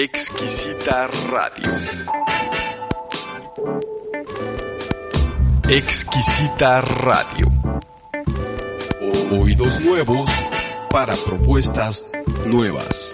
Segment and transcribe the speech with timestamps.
[0.00, 1.72] Exquisita Radio.
[5.68, 7.48] Exquisita Radio.
[9.32, 10.30] Oídos nuevos
[10.88, 12.04] para propuestas
[12.46, 13.12] nuevas.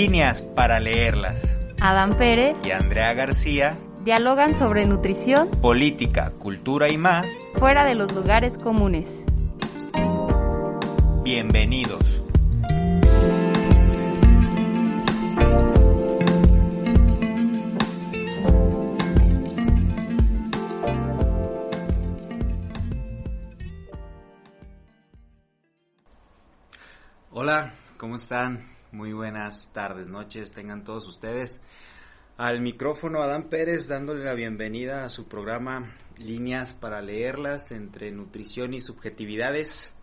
[0.00, 1.42] Líneas para leerlas.
[1.80, 7.26] Adán Pérez Y Andrea García, dialogan sobre nutrición política, cultura y más.
[7.56, 9.24] fuera de los lugares comunes.
[11.24, 12.22] Bienvenidos.
[27.32, 28.77] Hola, ¿cómo están?
[28.90, 31.60] Muy buenas tardes, noches, tengan todos ustedes.
[32.38, 38.72] Al micrófono Adán Pérez dándole la bienvenida a su programa Líneas para leerlas entre nutrición
[38.72, 39.94] y subjetividades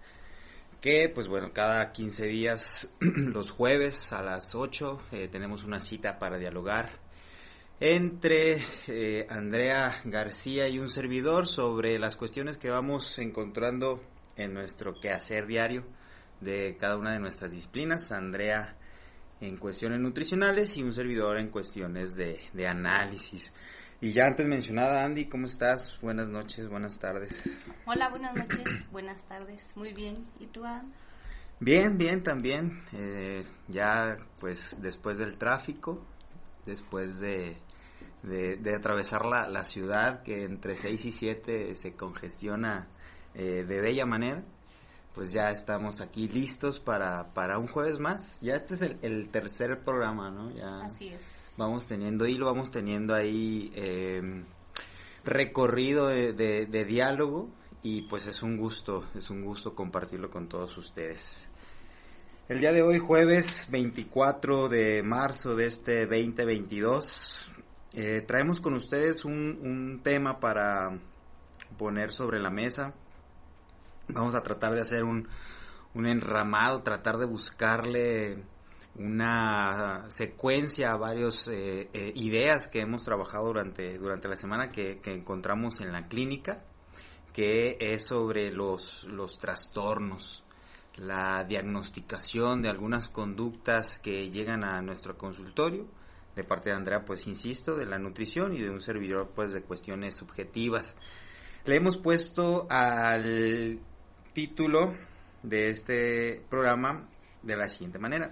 [0.81, 6.19] que pues bueno, cada 15 días los jueves a las 8 eh, tenemos una cita
[6.19, 6.91] para dialogar
[7.79, 14.03] entre eh, Andrea García y un servidor sobre las cuestiones que vamos encontrando
[14.35, 15.85] en nuestro quehacer diario
[16.41, 18.11] de cada una de nuestras disciplinas.
[18.11, 18.75] Andrea
[19.41, 23.51] en cuestiones nutricionales y un servidor en cuestiones de, de análisis.
[24.01, 25.99] Y ya antes mencionada, Andy, ¿cómo estás?
[26.01, 27.29] Buenas noches, buenas tardes.
[27.85, 29.63] Hola, buenas noches, buenas tardes.
[29.75, 30.25] Muy bien.
[30.39, 30.93] ¿Y tú, Adán?
[31.59, 32.83] Bien, bien, también.
[32.91, 36.05] eh, ya, pues, después del tráfico,
[36.65, 37.57] después de,
[38.23, 42.87] de, de atravesar la, la ciudad, que entre 6 y 7 se congestiona
[43.33, 44.43] eh, de bella manera,
[45.15, 48.39] pues ya estamos aquí listos para, para un jueves más.
[48.41, 50.51] Ya este es el, el tercer programa, ¿no?
[50.51, 51.21] Ya Así es.
[51.57, 54.43] vamos teniendo hilo, vamos teniendo ahí eh,
[55.23, 57.49] recorrido de, de- de diálogo
[57.81, 61.47] y pues es un gusto, es un gusto compartirlo con todos ustedes.
[62.47, 67.51] El día de hoy, jueves 24 de marzo de este 2022,
[67.93, 69.33] eh, traemos con ustedes un,
[69.63, 70.99] un tema para
[71.77, 72.93] poner sobre la mesa.
[74.07, 75.27] Vamos a tratar de hacer un,
[75.93, 78.43] un enramado, tratar de buscarle
[78.97, 81.49] una secuencia a varias
[82.13, 86.63] ideas que hemos trabajado durante, durante la semana que, que encontramos en la clínica,
[87.33, 90.45] que es sobre los, los trastornos,
[90.95, 95.85] la diagnosticación de algunas conductas que llegan a nuestro consultorio,
[96.35, 99.61] de parte de Andrea, pues insisto, de la nutrición y de un servidor, pues de
[99.61, 100.95] cuestiones subjetivas.
[101.65, 103.79] Le hemos puesto al
[104.35, 104.93] título
[105.43, 107.07] de este programa
[107.41, 108.31] de la siguiente manera.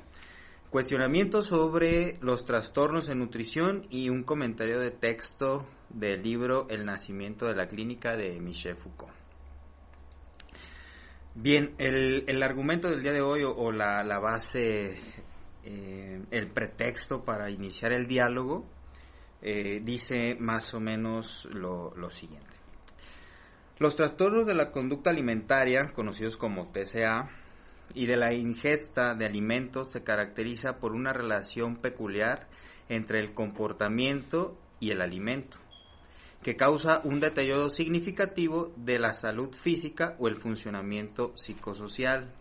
[0.69, 7.47] Cuestionamiento sobre los trastornos en nutrición y un comentario de texto del libro El nacimiento
[7.47, 9.13] de la clínica de Michel Foucault.
[11.35, 14.99] Bien, el, el argumento del día de hoy o, la, la base,
[15.63, 18.65] eh, el pretexto para iniciar el diálogo,
[19.41, 22.62] eh, dice más o menos lo, lo siguiente.
[23.83, 27.29] Los trastornos de la conducta alimentaria, conocidos como TCA,
[27.93, 32.47] y de la ingesta de alimentos se caracteriza por una relación peculiar
[32.87, 35.57] entre el comportamiento y el alimento,
[36.41, 42.31] que causa un deterioro significativo de la salud física o el funcionamiento psicosocial.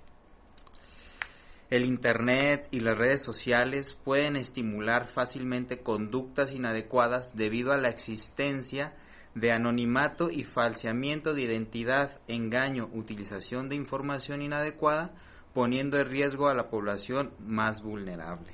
[1.71, 8.91] El Internet y las redes sociales pueden estimular fácilmente conductas inadecuadas debido a la existencia
[8.91, 9.12] de
[9.53, 15.15] anonimato y falseamiento de identidad, engaño, utilización de información inadecuada,
[15.55, 18.53] poniendo en riesgo a la población más vulnerable.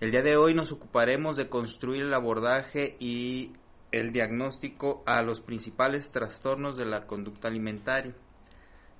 [0.00, 3.52] El día de hoy nos ocuparemos de construir el abordaje y
[3.92, 8.14] el diagnóstico a los principales trastornos de la conducta alimentaria.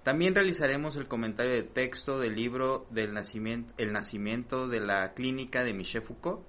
[0.02, 5.64] También realizaremos el comentario de texto del libro del nacimiento, El nacimiento de la clínica
[5.64, 6.42] de Michel Foucault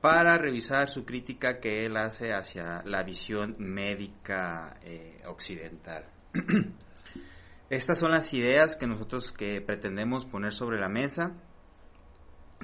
[0.00, 6.04] para revisar su crítica que él hace hacia la visión médica eh, occidental.
[7.70, 11.32] Estas son las ideas que nosotros que pretendemos poner sobre la mesa,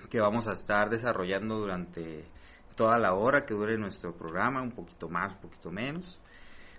[0.09, 2.25] que vamos a estar desarrollando durante
[2.77, 6.21] toda la hora que dure nuestro programa, un poquito más, un poquito menos.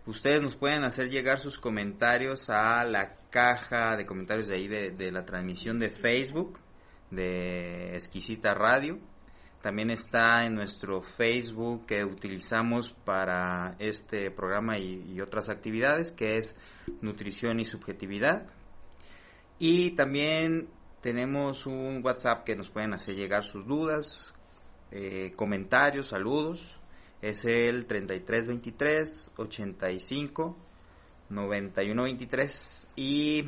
[0.06, 4.92] Ustedes nos pueden hacer llegar sus comentarios a la caja de comentarios de ahí de,
[4.92, 6.60] de la transmisión de Facebook
[7.10, 9.00] de Exquisita Radio.
[9.64, 16.56] También está en nuestro Facebook que utilizamos para este programa y, otras actividades, que es
[17.02, 18.46] Nutrición y Subjetividad.
[19.60, 20.68] Y también
[21.00, 24.34] tenemos un WhatsApp que nos pueden hacer llegar sus dudas,
[24.92, 26.78] eh, comentarios, saludos.
[27.22, 30.58] Es el 3323 85
[31.30, 33.44] 9123 y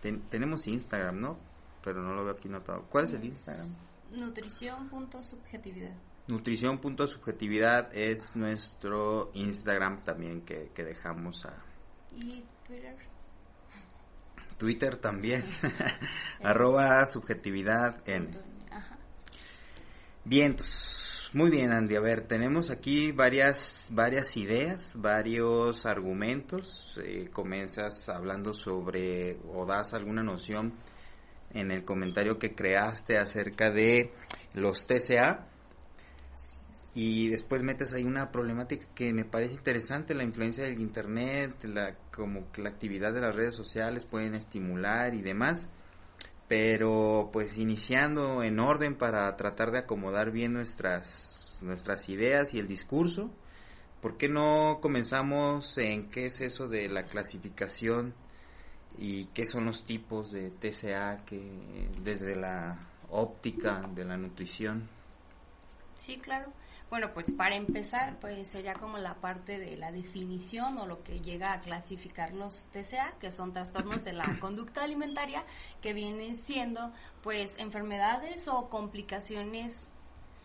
[0.00, 1.38] ten- tenemos Instagram, ¿no?
[1.82, 2.84] Pero no lo veo aquí notado.
[2.88, 3.66] ¿Cuál es el Instagram?
[4.10, 5.94] Nutrición.subjetividad.
[6.26, 11.64] Nutrición.subjetividad es nuestro Instagram también que, que dejamos a
[12.12, 12.96] Y Twitter.
[14.58, 15.44] Twitter también.
[16.42, 18.30] Arroba subjetividad en.
[18.70, 18.98] Ajá.
[20.24, 21.96] Bien, pues, muy bien Andy.
[21.96, 26.98] A ver, tenemos aquí varias, varias ideas, varios argumentos.
[27.02, 30.74] Eh, comienzas hablando sobre o das alguna noción
[31.52, 34.12] en el comentario que creaste acerca de
[34.54, 35.46] los TCA.
[36.94, 41.94] Y después metes ahí una problemática que me parece interesante, la influencia del internet, la,
[42.12, 45.68] como que la actividad de las redes sociales pueden estimular y demás.
[46.48, 52.66] Pero pues iniciando en orden para tratar de acomodar bien nuestras, nuestras ideas y el
[52.66, 53.30] discurso,
[54.00, 58.14] ¿por qué no comenzamos en qué es eso de la clasificación
[58.98, 62.78] y qué son los tipos de TCA que desde la
[63.10, 64.88] óptica de la nutrición?
[65.96, 66.52] Sí, claro.
[66.90, 71.20] Bueno, pues para empezar, pues sería como la parte de la definición o lo que
[71.20, 75.44] llega a clasificar los TCA, que son trastornos de la conducta alimentaria,
[75.82, 76.92] que vienen siendo
[77.22, 79.86] pues enfermedades o complicaciones,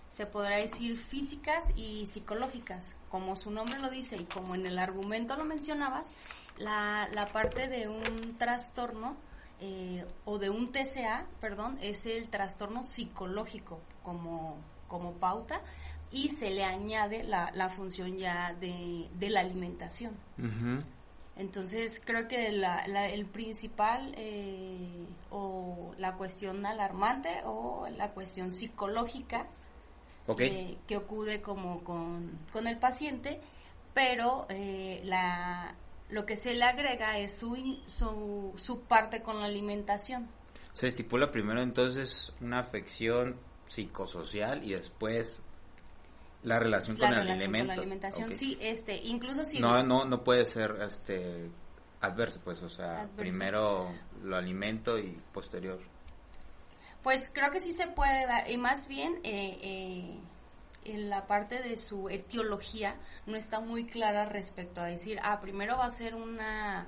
[0.10, 4.78] se podrá decir físicas y psicológicas, como su nombre lo dice y como en el
[4.78, 6.12] argumento lo mencionabas,
[6.58, 9.16] la, la parte de un trastorno
[9.60, 14.58] eh, o de un TCA, perdón, es el trastorno psicológico como,
[14.88, 15.62] como pauta
[16.12, 20.16] y se le añade la, la función ya de, de la alimentación.
[21.36, 28.52] Entonces creo que la, la- el principal eh, o la cuestión alarmante o la cuestión
[28.52, 29.48] psicológica
[30.28, 30.42] Ok.
[30.42, 33.40] eh, que ocurre como con, con el paciente,
[33.96, 35.74] pero eh, la,
[36.14, 37.56] lo que se le agrega es su,
[37.86, 40.30] su, su parte con la alimentación.
[40.74, 45.42] Se estipula primero entonces una afección psicosocial y después
[46.44, 47.68] la relación La con el relación alimento.
[47.68, 51.50] con la alimentación, sí, este, incluso si no, ves- no, no puede ser este
[52.02, 53.16] adverso, pues, o sea, Adverso.
[53.16, 53.90] primero
[54.24, 55.80] lo alimento y posterior.
[57.02, 60.20] Pues creo que sí se puede dar, y más bien eh, eh,
[60.86, 62.96] en la parte de su etiología
[63.26, 66.88] no está muy clara respecto a decir, ah, primero va a ser una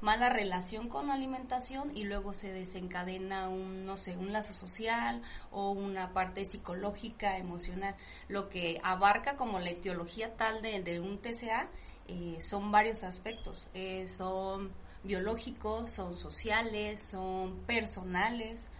[0.00, 5.22] mala relación con la alimentación y luego se desencadena un, no sé, un lazo social
[5.50, 7.96] o una parte psicológica, emocional.
[8.28, 11.68] Lo que abarca como la etiología tal de, de un TCA
[12.06, 13.66] eh, son varios aspectos.
[13.72, 14.72] Eh, son
[15.04, 18.70] biológicos, son sociales, son personales,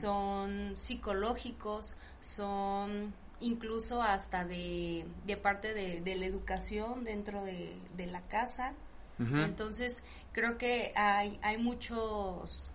[0.00, 8.06] son psicológicos, son incluso hasta de, de parte de, de la educación dentro de, de
[8.06, 8.72] la casa.
[9.18, 12.68] Entonces, creo que hay, hay muchos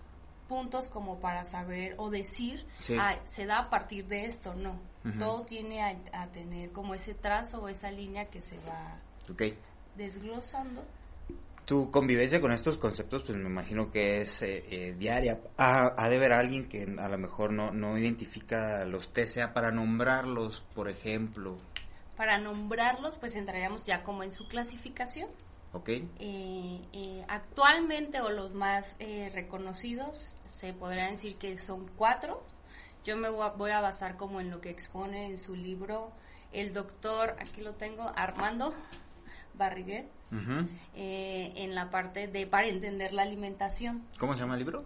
[0.47, 2.95] puntos como para saber o decir, Sí.
[2.97, 4.79] "Ah, se da a partir de esto, no.
[5.17, 8.99] Todo tiene a, a tener como ese trazo o esa línea que se va
[9.95, 10.83] desglosando.
[11.69, 15.39] Tu convivencia con estos conceptos, pues me imagino que es eh, eh, diaria.
[15.55, 19.69] Ha, ha de haber alguien que a lo mejor no, no identifica los TCA para
[19.69, 21.59] nombrarlos, por ejemplo.
[22.17, 25.29] Para nombrarlos, pues entraríamos ya como en su clasificación.
[25.73, 25.89] ¿Ok?
[25.89, 32.43] Eh, eh, actualmente, o los más eh, reconocidos, se podría decir que son cuatro.
[33.03, 36.13] Yo me voy a, voy a basar como en lo que expone en su libro
[36.51, 38.73] el doctor, aquí lo tengo, Armando
[39.53, 40.68] Barriguet, Ujú.
[40.96, 44.06] eh, en la parte de para entender la alimentación.
[44.20, 44.86] ¿Cómo se llama el libro?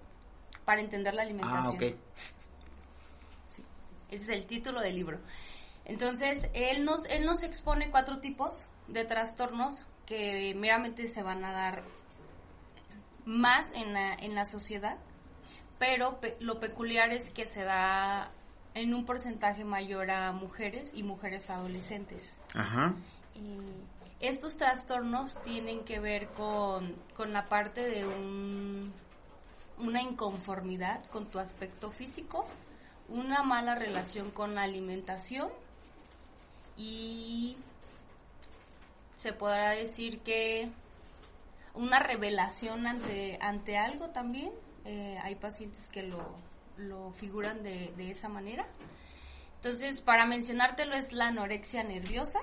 [0.65, 1.75] Para entender la Ah, alimentación.
[1.75, 1.97] ok.
[3.49, 3.63] Sí,
[4.09, 5.19] ese es el título del libro.
[5.85, 11.51] Entonces, él nos, él nos expone cuatro tipos de trastornos que meramente se van a
[11.51, 11.83] dar
[13.25, 14.97] más en la, en la sociedad,
[15.79, 18.31] pero pe- lo peculiar es que se da
[18.73, 22.37] en un porcentaje mayor a mujeres y mujeres adolescentes.
[22.55, 22.95] Ajá.
[23.35, 23.57] Y
[24.19, 28.93] estos trastornos tienen que ver con, con la parte de un
[29.77, 32.45] una inconformidad con tu aspecto físico,
[33.09, 35.49] una mala relación con la alimentación
[36.77, 37.57] y
[39.15, 40.69] se podrá decir que
[41.73, 44.51] una revelación ante, ante algo también.
[44.85, 46.35] Eh, hay pacientes que lo,
[46.77, 48.67] lo figuran de, de, esa manera.
[49.55, 52.39] Entonces, para mencionártelo es la anorexia nerviosa.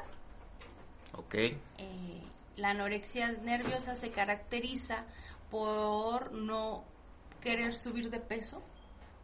[1.15, 1.35] Ok.
[1.35, 1.59] Eh,
[2.57, 5.05] la anorexia nerviosa se caracteriza
[5.51, 6.85] por no
[7.41, 8.63] querer subir de peso.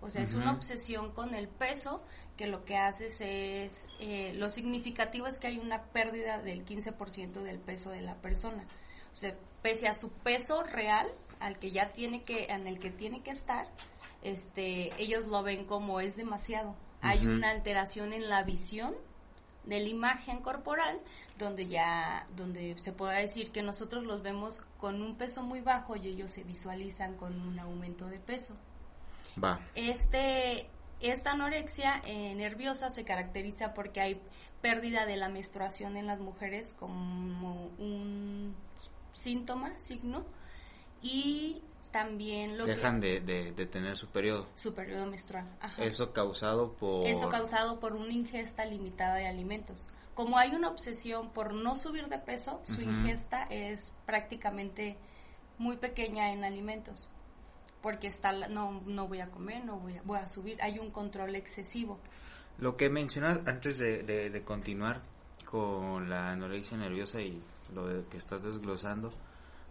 [0.00, 2.02] O sea, es una obsesión con el peso
[2.36, 7.42] que lo que haces es, eh, lo significativo es que hay una pérdida del 15%
[7.42, 8.64] del peso de la persona.
[9.12, 12.90] O sea, pese a su peso real, al que ya tiene que, en el que
[12.90, 13.66] tiene que estar,
[14.22, 16.76] este, ellos lo ven como es demasiado.
[17.00, 18.94] Hay una alteración en la visión
[19.66, 21.00] de la imagen corporal
[21.38, 25.96] donde ya donde se puede decir que nosotros los vemos con un peso muy bajo
[25.96, 28.56] y ellos se visualizan con un aumento de peso.
[29.42, 29.60] Va.
[29.74, 30.68] Este
[31.00, 34.22] esta anorexia eh, nerviosa se caracteriza porque hay
[34.62, 38.54] pérdida de la menstruación en las mujeres como un
[39.12, 40.24] síntoma, signo,
[41.02, 41.62] y
[41.96, 44.46] también lo Dejan de, de, tener su periodo.
[44.54, 45.48] Su periodo menstrual.
[45.60, 45.82] Ajá.
[45.82, 47.06] Eso causado por...
[47.06, 49.90] Eso causado por una ingesta limitada de alimentos.
[50.14, 54.98] Como hay una obsesión por no subir de peso, su ingesta es prácticamente
[55.56, 57.08] muy pequeña en alimentos.
[57.80, 60.60] Porque está, no, no voy a comer, no voy a, voy a subir.
[60.60, 61.98] Hay un control excesivo.
[62.58, 65.00] Lo que mencionas antes de, de continuar
[65.46, 67.42] con la anorexia nerviosa y
[67.74, 69.10] lo que estás desglosando,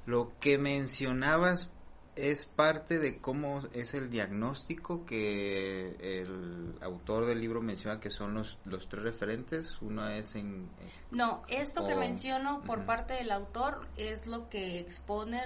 [0.08, 1.70] lo que mencionabas
[2.16, 8.34] es parte de cómo es el diagnóstico que el autor del libro menciona que son
[8.34, 9.78] los, los tres referentes.
[9.82, 10.70] Uno es en...
[11.12, 15.44] no, esto que menciono por parte del autor es lo que expone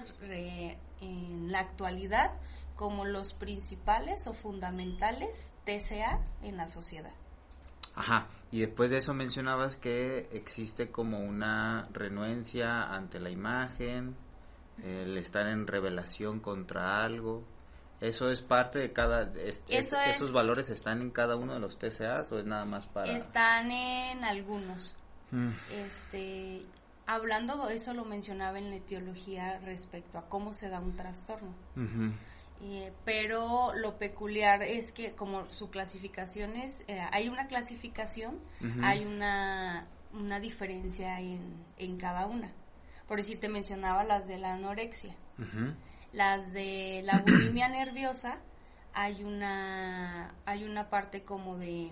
[1.01, 2.33] en la actualidad
[2.75, 7.13] como los principales o fundamentales TCA en la sociedad.
[7.95, 14.15] Ajá, y después de eso mencionabas que existe como una renuencia ante la imagen,
[14.83, 17.43] el estar en revelación contra algo.
[18.01, 19.33] ¿Eso es parte de cada...
[19.67, 23.11] ¿Esos valores están en cada uno de los TCAs o es nada más para...?
[23.11, 24.95] Están en algunos.
[25.31, 25.49] Mm.
[25.73, 26.65] Este,
[27.05, 31.53] hablando de eso lo mencionaba en la etiología respecto a cómo se da un trastorno.
[32.61, 38.39] Eh, pero lo peculiar es que como su clasificación es, eh, hay una clasificación,
[38.81, 42.53] hay una, una diferencia en, en cada una.
[43.09, 45.15] Por decir, te mencionaba las de la anorexia.
[46.13, 48.37] Las de la bulimia nerviosa,
[48.93, 51.91] hay una, hay una parte como de...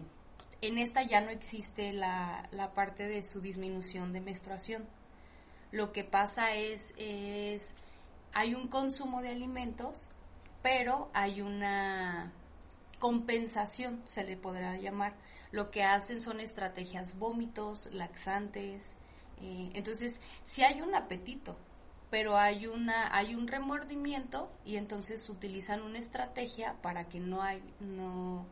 [0.62, 4.86] En esta ya no existe la, la parte de su disminución de menstruación.
[5.72, 7.74] Lo que pasa es, es,
[8.34, 10.10] hay un consumo de alimentos,
[10.62, 12.32] pero hay una
[13.00, 15.16] compensación, se le podrá llamar.
[15.52, 18.97] Lo que hacen son estrategias vómitos, laxantes,
[19.42, 21.56] eh, entonces, si hay un apetito,
[22.10, 27.62] pero hay una hay un remordimiento y entonces utilizan una estrategia para que no hay
[27.80, 28.46] no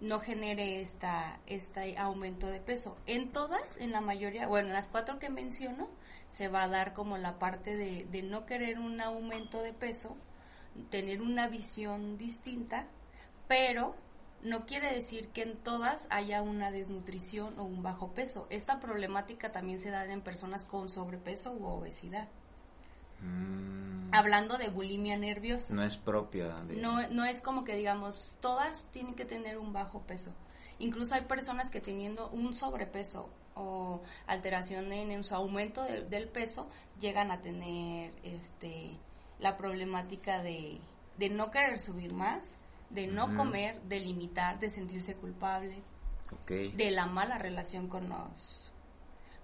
[0.00, 2.96] no genere esta este aumento de peso.
[3.06, 5.88] En todas, en la mayoría, bueno, en las cuatro que menciono,
[6.28, 10.16] se va a dar como la parte de, de no querer un aumento de peso,
[10.90, 12.86] tener una visión distinta,
[13.48, 13.94] pero
[14.42, 18.46] no quiere decir que en todas haya una desnutrición o un bajo peso.
[18.50, 22.28] Esta problemática también se da en personas con sobrepeso u obesidad.
[23.20, 24.12] Mm.
[24.12, 25.74] Hablando de bulimia nerviosa.
[25.74, 26.48] No es propia.
[26.60, 26.76] De...
[26.76, 30.34] No, no es como que digamos, todas tienen que tener un bajo peso.
[30.78, 36.68] Incluso hay personas que teniendo un sobrepeso o alteración en, su aumento del peso
[36.98, 38.96] llegan a tener este
[39.38, 40.80] la problemática de,
[41.18, 42.56] de no querer subir más
[42.90, 45.82] de no comer, de limitar, de sentirse culpable,
[46.48, 48.72] de la mala relación con los,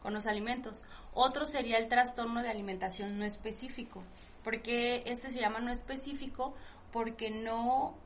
[0.00, 0.84] con los alimentos.
[1.14, 4.02] Otro sería el trastorno de alimentación no específico,
[4.42, 6.54] porque este se llama no específico
[6.92, 7.96] porque no,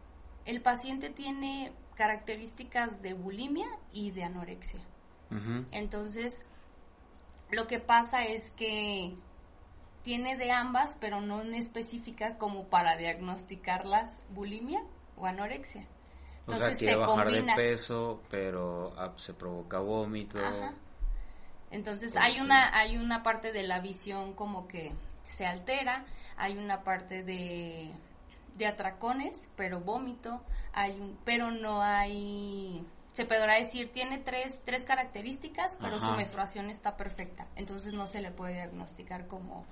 [0.44, 4.80] el paciente tiene características de bulimia y de anorexia.
[5.70, 6.44] Entonces,
[7.52, 9.14] lo que pasa es que
[10.02, 14.82] tiene de ambas, pero no en específica como para diagnosticarlas bulimia
[15.20, 15.86] o anorexia.
[16.40, 20.38] Entonces, o sea, quiere bajar de peso, pero ah, se provoca vómito.
[21.70, 26.04] Entonces hay una hay una parte de la visión como que se altera,
[26.36, 27.92] hay una parte de,
[28.56, 34.82] de atracones, pero vómito, hay un, pero no hay se podrá decir tiene tres tres
[34.82, 39.64] características, pero su menstruación está perfecta, entonces no se le puede diagnosticar como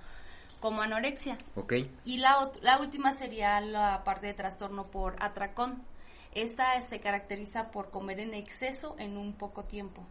[0.60, 1.38] como anorexia.
[1.56, 1.74] Ok.
[2.04, 5.82] Y la, la última sería la parte de trastorno por atracón.
[6.34, 10.02] Esta se caracteriza por comer en exceso en un poco tiempo.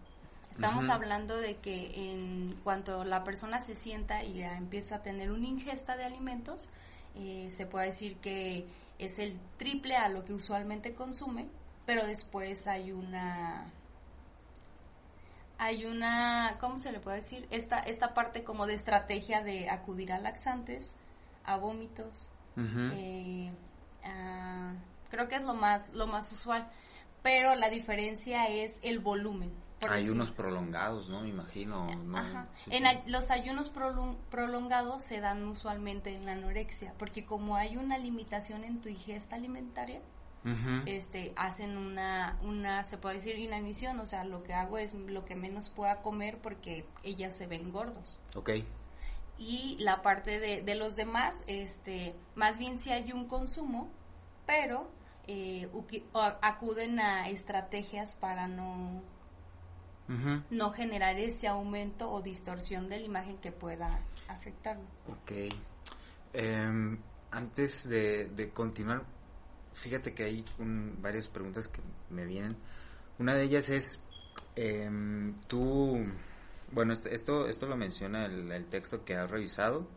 [0.51, 5.45] Estamos hablando de que en cuanto la persona se sienta y empieza a tener una
[5.45, 6.67] ingesta de alimentos,
[7.15, 8.65] eh, se puede decir que
[8.97, 11.47] es el triple a lo que usualmente consume,
[11.85, 13.71] pero después hay una
[15.59, 17.47] hay una, ¿cómo se le puede decir?
[17.51, 20.95] Esta, esta parte como de estrategia de acudir a laxantes,
[21.45, 22.29] a vómitos,
[22.93, 23.51] eh,
[24.03, 24.73] a-
[25.09, 26.67] creo que es lo más, lo más usual,
[27.23, 29.51] pero la diferencia es el volumen.
[29.89, 30.11] Hay decir.
[30.13, 31.21] unos prolongados, ¿no?
[31.21, 31.85] Me imagino.
[32.03, 32.17] ¿no?
[32.17, 32.47] Ajá.
[32.63, 32.87] Sí, En sí.
[32.89, 37.99] ay- los ayunos prolon- prolongados se dan usualmente en la anorexia, porque como hay una
[37.99, 40.01] limitación en tu ingesta alimentaria,
[40.85, 45.25] Este, hacen una, una, se puede decir, inanición, o sea, lo que hago es lo
[45.25, 48.17] que menos pueda comer porque ellas se ven gordos.
[48.35, 48.51] Ok.
[49.37, 53.89] Y la parte de, de los demás, este, más bien si hay un consumo,
[54.45, 54.89] pero
[55.27, 55.69] eh,
[56.41, 59.03] acuden a estrategias para no,
[60.49, 64.85] no generar ese aumento o distorsión de la imagen que pueda afectarlo.
[65.07, 65.53] Ok.
[66.33, 66.97] Em,
[67.31, 69.03] antes de, de continuar,
[69.81, 72.57] fíjate que hay un- varias preguntas que me vienen.
[73.19, 73.99] Una de ellas es,
[74.55, 76.05] em, tú,
[76.71, 79.87] bueno, esto, esto lo menciona el, el texto que has revisado,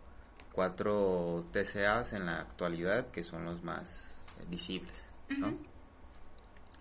[0.53, 3.91] cuatro TCAs en la actualidad que son los más
[4.41, 4.97] eh, visibles,
[5.39, 5.49] ¿no?
[5.49, 5.59] Ujú.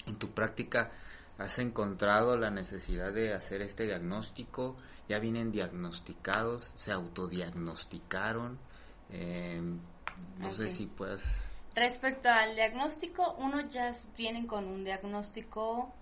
[0.08, 0.92] En tu práctica,
[1.38, 4.76] ¿has encontrado la necesidad de hacer este diagnóstico?
[5.08, 6.72] ¿Ya vienen diagnosticados?
[6.76, 8.58] ¿Se autodiagnosticaron?
[9.12, 9.62] Eh,
[10.40, 11.49] no sé si puedas...
[11.80, 15.94] Respecto al diagnóstico, uno ya vienen con un diagnóstico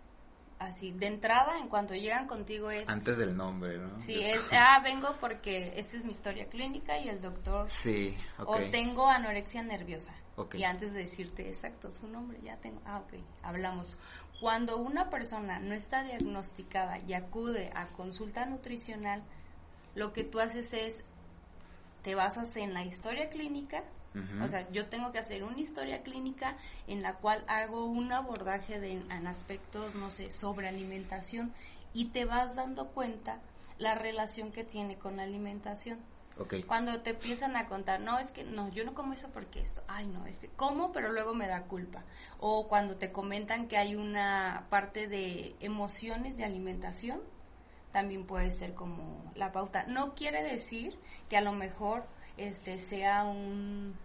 [0.57, 2.89] así, de entrada, en cuanto llegan contigo es...
[2.89, 4.00] Antes del nombre, ¿no?
[4.00, 8.50] Sí, es, ah, vengo porque esta es mi historia clínica y el doctor Sí, ok.
[8.50, 10.15] o tengo anorexia nerviosa.
[10.36, 10.55] Ok.
[10.55, 13.98] Y antes de decirte exacto su nombre, ya tengo, ah, ok, hablamos.
[14.39, 19.24] Cuando una persona no está diagnosticada y acude a consulta nutricional,
[19.94, 21.05] lo que tú haces es,
[22.01, 23.83] te basas en la historia clínica,
[24.15, 24.43] Ujú.
[24.43, 28.79] o sea, yo tengo que hacer una historia clínica en la cual hago un abordaje
[28.79, 31.53] de, en aspectos, no sé, sobre alimentación
[31.93, 33.39] y te vas dando cuenta
[33.77, 36.00] la relación que tiene con la alimentación.
[36.39, 36.55] Ok.
[36.67, 39.81] Cuando te empiezan a contar, no, es que no, yo no como eso porque esto,
[39.87, 42.03] ay no, este, como, pero luego me da culpa.
[42.39, 47.22] O cuando te comentan que hay una parte de emociones de alimentación,
[47.91, 49.85] también puede ser como la pauta.
[49.87, 52.05] No quiere decir que a lo mejor
[52.38, 53.96] este sea un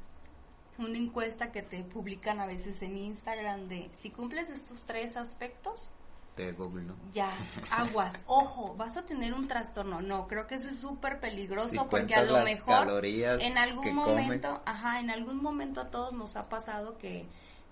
[0.78, 5.90] una encuesta que te publican a veces en Instagram de si cumples estos tres aspectos,
[6.36, 6.94] De Google, ¿no?
[7.12, 7.30] ya,
[7.70, 10.00] aguas, ojo, vas a tener un trastorno.
[10.00, 13.58] No, creo que eso es súper peligroso Si porque a lo las mejor calorías en
[13.58, 14.60] algún momento, come.
[14.64, 17.26] ajá, en algún momento a todos nos ha pasado que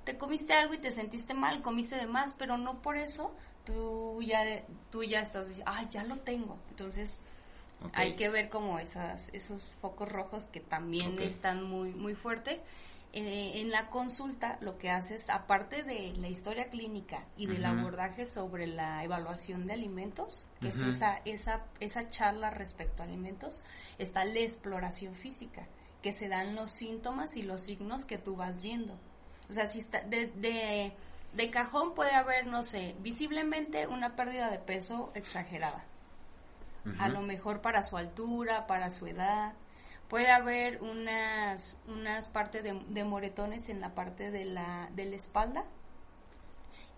[0.05, 4.21] te comiste algo y te sentiste mal, comiste de más, pero no por eso tú
[4.23, 4.43] ya
[4.91, 6.59] tú ya estás diciendo, ay, ya lo tengo.
[6.69, 7.19] Entonces,
[7.93, 12.61] Hay que ver como esas esos focos rojos que también están muy muy fuerte.
[13.13, 18.25] Eh, en la consulta lo que haces, aparte de la historia clínica y del abordaje
[18.25, 23.63] sobre la evaluación de alimentos, que es esa, esa, esa charla respecto a alimentos,
[23.99, 25.67] está la exploración física,
[26.03, 28.97] que se dan los síntomas y los signos que tú vas viendo.
[29.49, 30.93] O sea, si está de, de,
[31.33, 35.85] de cajón puede haber, no sé, visiblemente una pérdida de peso exagerada
[36.99, 39.55] a lo mejor para su altura, para su edad.
[40.09, 45.17] Puede haber unas, unas partes de, de moretones en la parte de la, de la
[45.17, 45.65] espalda.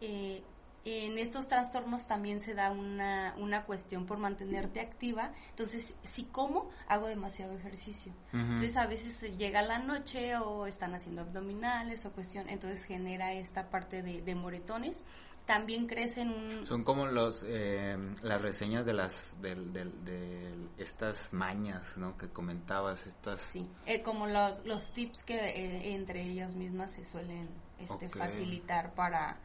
[0.01, 0.43] Eh,
[0.85, 5.33] en estos trastornos también se da una, una cuestión por mantenerte activa.
[5.51, 8.13] Entonces, si como, hago demasiado ejercicio.
[8.33, 13.71] Entonces, a veces llega la noche o están haciendo abdominales o cuestión, entonces genera esta
[13.71, 15.05] parte de, de moretones.
[15.47, 21.97] También crecen un, Son como los eh, las reseñas de las del- de estas mañas,
[21.97, 22.17] ¿no?
[22.17, 23.41] Que comentabas estas.
[23.41, 28.95] Sí, eh, como los, los tips que eh, entre ellas mismas se suelen este, facilitar
[28.95, 29.41] para,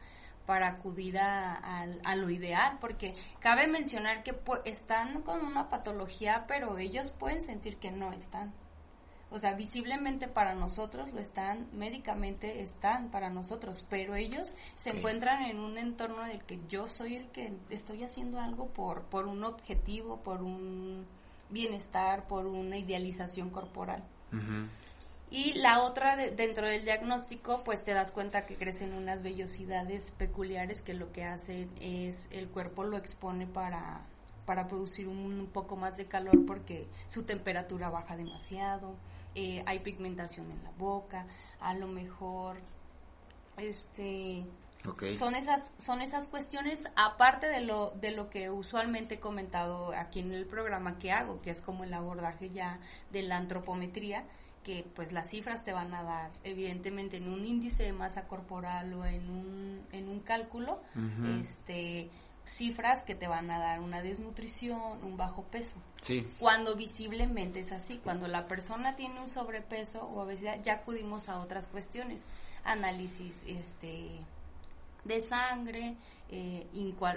[0.46, 5.68] para acudir a, al- a lo ideal, porque cabe mencionar que pu- están con una
[5.68, 8.54] patología, pero ellos pueden sentir que no están.
[9.30, 15.42] O sea, visiblemente para nosotros lo están, médicamente están para nosotros, pero ellos se encuentran
[15.44, 19.26] en un entorno en el que yo soy el que estoy haciendo algo por, por
[19.26, 21.04] un objetivo, por un
[21.50, 24.02] bienestar, por una idealización corporal.
[25.30, 30.12] Y la otra, de- dentro del diagnóstico, pues te das cuenta que crecen unas vellosidades
[30.12, 34.00] peculiares que lo que hacen es el cuerpo lo expone para,
[34.48, 38.96] para producir un, poco más de calor porque su temperatura baja demasiado,
[39.34, 41.26] eh, hay pigmentación en la boca,
[41.60, 42.56] a lo mejor
[43.58, 44.46] este
[45.18, 50.20] son esas son esas cuestiones aparte de lo de lo que usualmente he comentado aquí
[50.20, 52.78] en el programa que hago que es como el abordaje ya
[53.12, 54.24] de la antropometría
[54.62, 58.94] que pues las cifras te van a dar evidentemente en un índice de masa corporal
[58.94, 60.80] o en un en un cálculo
[61.42, 62.08] este
[62.48, 65.76] cifras que te van a dar una desnutrición, un bajo peso.
[66.02, 66.26] Sí.
[66.38, 71.40] Cuando visiblemente es así, cuando la persona tiene un sobrepeso o obesidad, ya acudimos a
[71.40, 72.24] otras cuestiones,
[72.64, 74.20] análisis este
[75.04, 75.96] de sangre,
[76.30, 76.66] eh,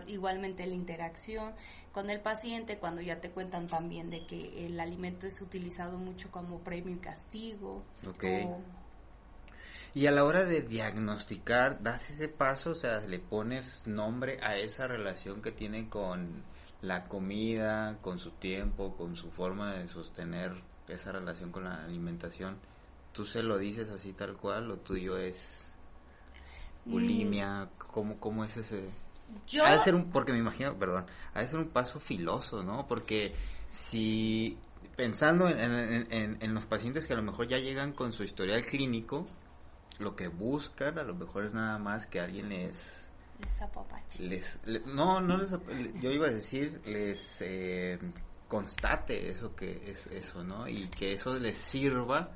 [0.08, 1.54] igualmente la interacción
[1.91, 6.32] con el paciente, cuando ya te cuentan también de que el alimento es utilizado mucho
[6.32, 7.84] como premio y castigo.
[9.93, 14.56] Y a la hora de diagnosticar, das ese paso, o sea, le pones nombre a
[14.56, 16.43] esa relación que tiene con
[16.82, 20.54] la comida, con su tiempo, con su forma de sostener
[20.88, 22.58] esa relación con la alimentación.
[23.12, 25.62] ¿Tú se lo dices así tal cual o tuyo es
[26.86, 27.69] bulimia?
[27.77, 28.89] ¿Cómo, cómo es ese...?
[29.47, 29.65] Yo...
[29.65, 32.88] Ha de ser un, porque me imagino, perdón, ha de ser un paso filoso, ¿no?
[32.88, 33.34] Porque
[33.69, 34.58] si
[34.95, 39.25] pensando en, en, los pacientes que a lo mejor ya llegan con su historial clínico,
[40.02, 43.10] lo que buscan a lo mejor es nada más que alguien les...
[44.20, 45.50] Les, no, no les,
[46.00, 47.98] yo iba a decir, les eh,
[48.48, 50.68] constate eso que es eso, ¿no?
[50.68, 52.32] Y que eso les sirva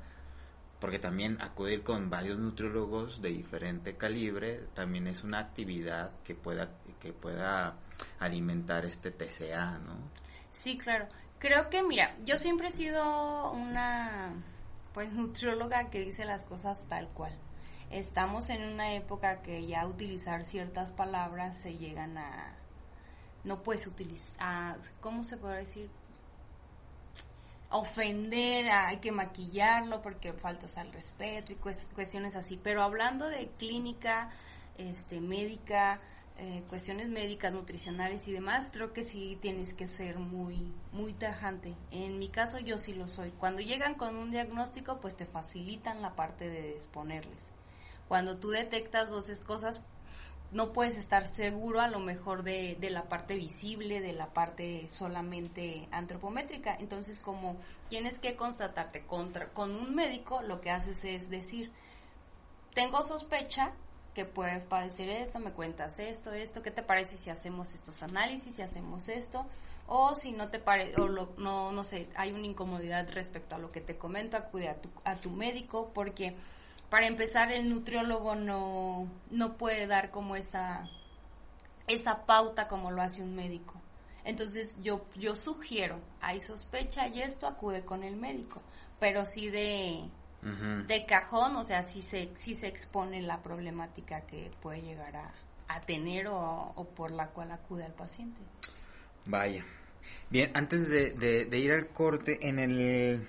[0.80, 6.70] porque también acudir con varios nutriólogos de diferente calibre también es una actividad que pueda
[7.00, 7.76] que pueda
[8.18, 9.96] alimentar este TCA, ¿no?
[10.50, 11.06] Sí, claro.
[11.38, 14.32] Creo que mira, yo siempre he sido una
[14.94, 17.36] pues nutrióloga que dice las cosas tal cual.
[17.90, 22.54] Estamos en una época que ya utilizar ciertas palabras se llegan a
[23.44, 25.88] no puedes utilizar, ¿cómo se puede decir?
[27.70, 32.58] ofender, hay que maquillarlo porque faltas al respeto y cuestiones así.
[32.62, 34.30] Pero hablando de clínica,
[34.76, 36.00] este, médica,
[36.38, 41.74] eh, cuestiones médicas, nutricionales y demás, creo que sí tienes que ser muy, muy tajante.
[41.90, 43.30] En mi caso yo sí lo soy.
[43.32, 47.55] Cuando llegan con un diagnóstico, pues te facilitan la parte de exponerles.
[48.08, 49.82] Cuando tú detectas dos cosas,
[50.52, 54.88] no puedes estar seguro a lo mejor de, de, la parte visible, de la parte
[54.90, 56.76] solamente antropométrica.
[56.78, 57.56] Entonces, como
[57.88, 61.72] tienes que constatarte contra, con un médico, lo que haces es decir,
[62.74, 63.72] tengo sospecha
[64.14, 68.56] que puedes padecer esto, me cuentas esto, esto, ¿qué te parece si hacemos estos análisis,
[68.56, 69.44] si hacemos esto?
[69.88, 73.70] O si no te parece, o no, no sé, hay una incomodidad respecto a lo
[73.72, 76.34] que te comento, acude a tu, a tu médico porque
[76.90, 80.88] para empezar el nutriólogo no, no puede dar como esa,
[81.86, 83.74] esa pauta como lo hace un médico.
[84.24, 88.60] Entonces yo, yo sugiero, hay sospecha y esto acude con el médico,
[88.98, 90.08] pero sí de,
[90.86, 95.32] de cajón, o sea, sí se, sí se expone la problemática que puede llegar a,
[95.68, 98.40] a tener o, o, por la cual acude al paciente.
[99.26, 99.64] Vaya.
[100.28, 101.12] Bien, antes de,
[101.44, 103.28] de ir al corte, en el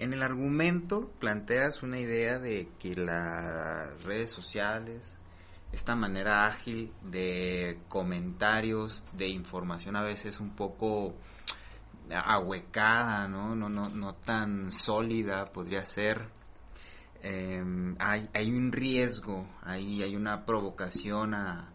[0.00, 5.14] en el argumento planteas una idea de que las redes sociales,
[5.72, 11.14] esta manera ágil de comentarios, de información a veces un poco
[12.10, 13.54] ahuecada, ¿no?
[13.54, 16.30] No, no, no tan sólida podría ser.
[17.22, 21.68] Em, hay, hay un riesgo, hay, hay una provocación a,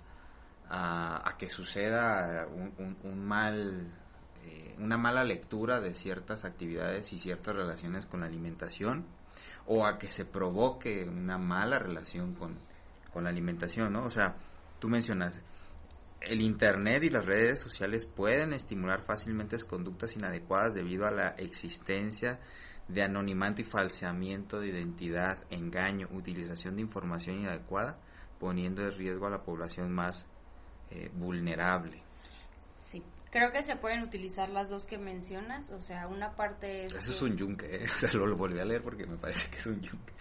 [0.67, 4.04] a, que suceda un, un mal
[4.45, 9.05] eh, una mala lectura de ciertas actividades y ciertas relaciones con la alimentación
[9.65, 12.57] o a que se provoque una mala relación con,
[13.15, 14.03] la alimentación, ¿no?
[14.03, 14.35] O sea,
[14.77, 15.41] tú mencionas,
[16.19, 22.39] el Internet y las redes sociales pueden estimular fácilmente conductas inadecuadas debido a la existencia
[22.89, 27.97] de anonimato y falseamiento de identidad, engaño, utilización de información inadecuada,
[28.37, 30.25] poniendo en riesgo a la población más
[30.91, 32.04] eh, vulnerable.
[33.35, 36.93] Creo que se pueden utilizar las dos que mencionas, o sea, una parte es...
[36.93, 37.85] Eso es un yunque, ¿eh?
[37.97, 40.13] o sea, lo, volví a leer porque me parece que es un yunque.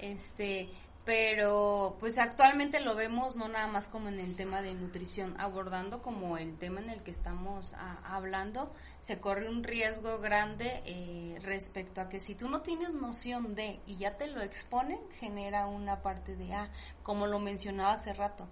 [0.00, 0.70] Este,
[1.04, 6.02] pero pues actualmente lo vemos no nada más como en el tema de nutrición, abordando
[6.02, 12.00] como el tema en el que estamos hablando, se corre un riesgo grande eh, respecto
[12.00, 16.02] a que si tú no tienes noción de y ya te lo exponen, genera una
[16.02, 16.72] parte de, ah,
[17.04, 18.48] como lo mencionaba hace rato,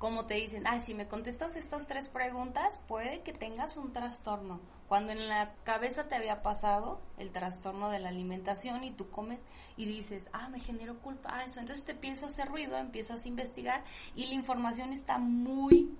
[0.00, 4.58] como te dicen, ah, si me contestas estas tres preguntas, puede que tengas un trastorno.
[4.88, 9.40] Cuando en la cabeza te había pasado el trastorno de la alimentación y tú comes
[9.76, 11.60] y dices, ah, me generó culpa, ah, eso.
[11.60, 13.84] Entonces te piensas hacer ruido, empiezas a investigar
[14.14, 15.94] y la información está muy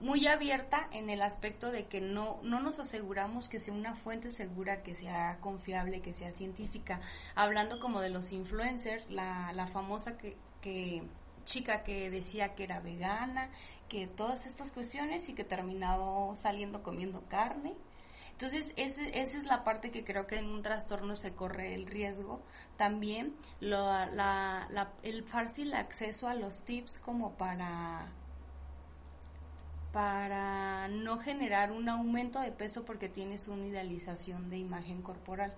[0.00, 4.30] muy abierta en el aspecto de que no, no nos aseguramos que sea una fuente
[4.30, 7.00] segura, que sea confiable, que sea científica.
[7.34, 11.02] Hablando como de los influencers, la, la famosa que, que
[11.46, 13.48] chica que decía que era vegana,
[13.88, 17.74] que todas estas cuestiones y que terminado saliendo comiendo carne.
[18.32, 22.42] Entonces, esa es la parte que creo que en un trastorno se corre el riesgo.
[22.76, 28.12] También la, la, el fácil acceso a los tips como para
[29.90, 35.54] para no generar un aumento de peso porque tienes una idealización de imagen corporal.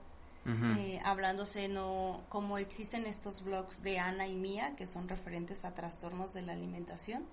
[0.79, 5.75] Eh, hablándose no como existen estos blogs de Ana y Mía que son referentes a
[5.75, 7.27] trastornos de la alimentación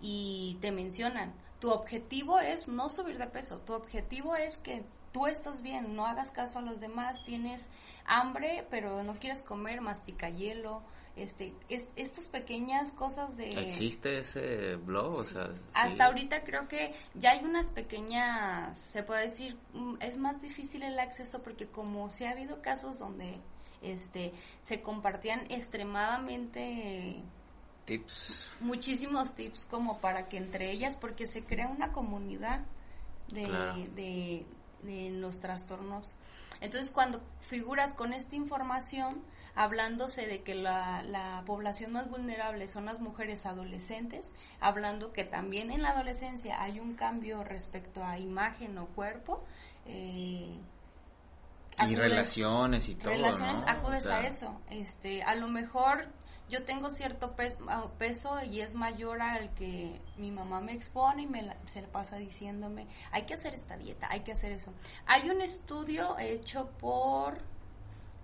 [0.00, 5.26] y te mencionan tu objetivo es no subir de peso tu objetivo es que tú
[5.26, 7.68] estás bien no hagas caso a los demás tienes
[8.04, 10.82] hambre pero no quieres comer mastica hielo
[11.16, 16.94] este es, estas pequeñas cosas de existe ese blog o sea hasta ahorita creo que
[17.14, 22.10] ya hay unas pequeñas se puede decir mm, es más difícil el acceso porque como
[22.10, 23.38] se ha habido casos donde
[23.82, 27.22] este se compartían extremadamente
[27.86, 28.50] tips.
[28.60, 32.60] muchísimos tips como para que entre ellas porque se crea una comunidad
[33.28, 33.48] de,
[33.94, 34.46] de,
[34.82, 36.14] de los trastornos.
[36.60, 39.22] Entonces cuando figuras con esta información
[39.56, 45.70] hablándose de que la, la, población más vulnerable son las mujeres adolescentes, hablando que también
[45.70, 49.42] en la adolescencia hay un cambio respecto a imagen o cuerpo.
[49.86, 50.56] Eh,
[51.88, 53.10] y relaciones y todo.
[53.10, 54.60] Relaciones, acudes a eso.
[54.70, 56.06] Este, a lo mejor
[56.48, 57.34] yo tengo cierto
[57.68, 61.88] ah, peso, y es mayor al que mi mamá me expone y me se le
[61.88, 64.72] pasa diciéndome, hay que hacer esta dieta, hay que hacer eso.
[65.06, 67.38] Hay un estudio hecho por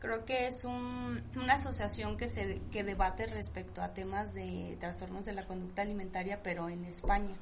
[0.02, 5.24] creo que es un, una asociación que se que debate respecto a temas de trastornos
[5.24, 7.36] de la conducta alimentaria, pero en España.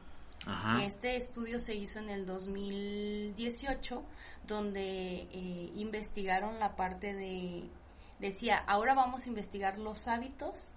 [0.82, 4.02] Este estudio se hizo en el 2018,
[4.46, 7.70] donde eh, investigaron la parte de,
[8.18, 10.72] decía, ahora vamos a investigar los hábitos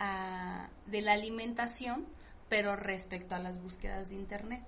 [0.00, 2.06] ah, de la alimentación,
[2.48, 4.62] pero respecto a las búsquedas de Internet.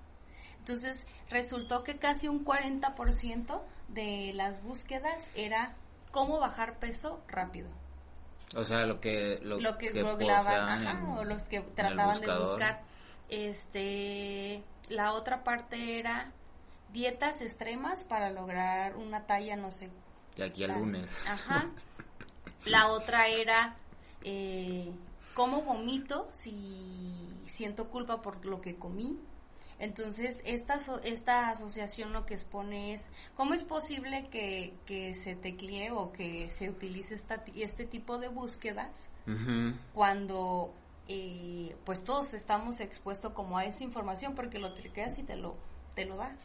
[0.59, 5.75] Entonces, resultó que casi un 40% de las búsquedas era
[6.13, 7.67] cómo bajar peso rápido.
[8.55, 12.83] O sea, lo que lo, que, googlaban, o los que trataban de buscar.
[13.29, 16.31] Este, la otra parte era
[16.93, 19.89] dietas extremas para lograr una talla, no sé.
[20.37, 21.09] De aquí al lunes.
[21.27, 21.69] Ajá.
[22.65, 23.75] La otra era
[24.23, 24.91] eh,
[25.33, 27.11] cómo vomito si
[27.47, 29.17] siento culpa por lo que comí.
[29.79, 33.05] Entonces, esta, esta asociación lo que expone es
[33.35, 38.27] cómo es posible que, que se teclee o que se utilice esta, este tipo de
[38.27, 39.07] búsquedas
[39.93, 40.73] cuando
[41.07, 45.55] eh, pues todos estamos expuestos como a esa información porque lo tecleas y te lo,
[45.95, 46.35] te lo da.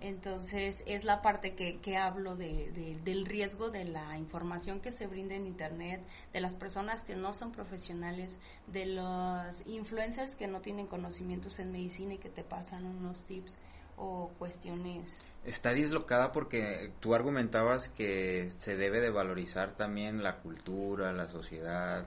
[0.00, 5.06] Entonces es la parte que, que hablo de, del riesgo de la información que se
[5.06, 6.00] brinda en Internet,
[6.32, 11.72] de las personas que no son profesionales, de los influencers que no tienen conocimientos en
[11.72, 13.56] medicina y que te pasan unos tips
[13.96, 15.22] o cuestiones.
[15.44, 22.06] Está dislocada porque tú argumentabas que se debe de valorizar también la cultura, la sociedad,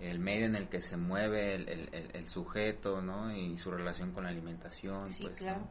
[0.00, 3.34] el medio en el que se mueve el, el, el, sujeto, ¿no?
[3.34, 5.08] Y su relación con la alimentación.
[5.08, 5.66] Sí, pues, claro.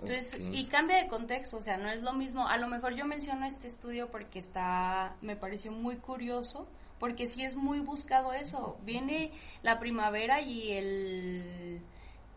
[0.00, 2.46] Entonces, y cambia de contexto, o sea, no es lo mismo.
[2.46, 6.68] A lo mejor yo menciono este estudio porque está, me pareció muy curioso,
[6.98, 8.78] porque sí es muy buscado eso.
[8.82, 11.80] Viene la primavera y el,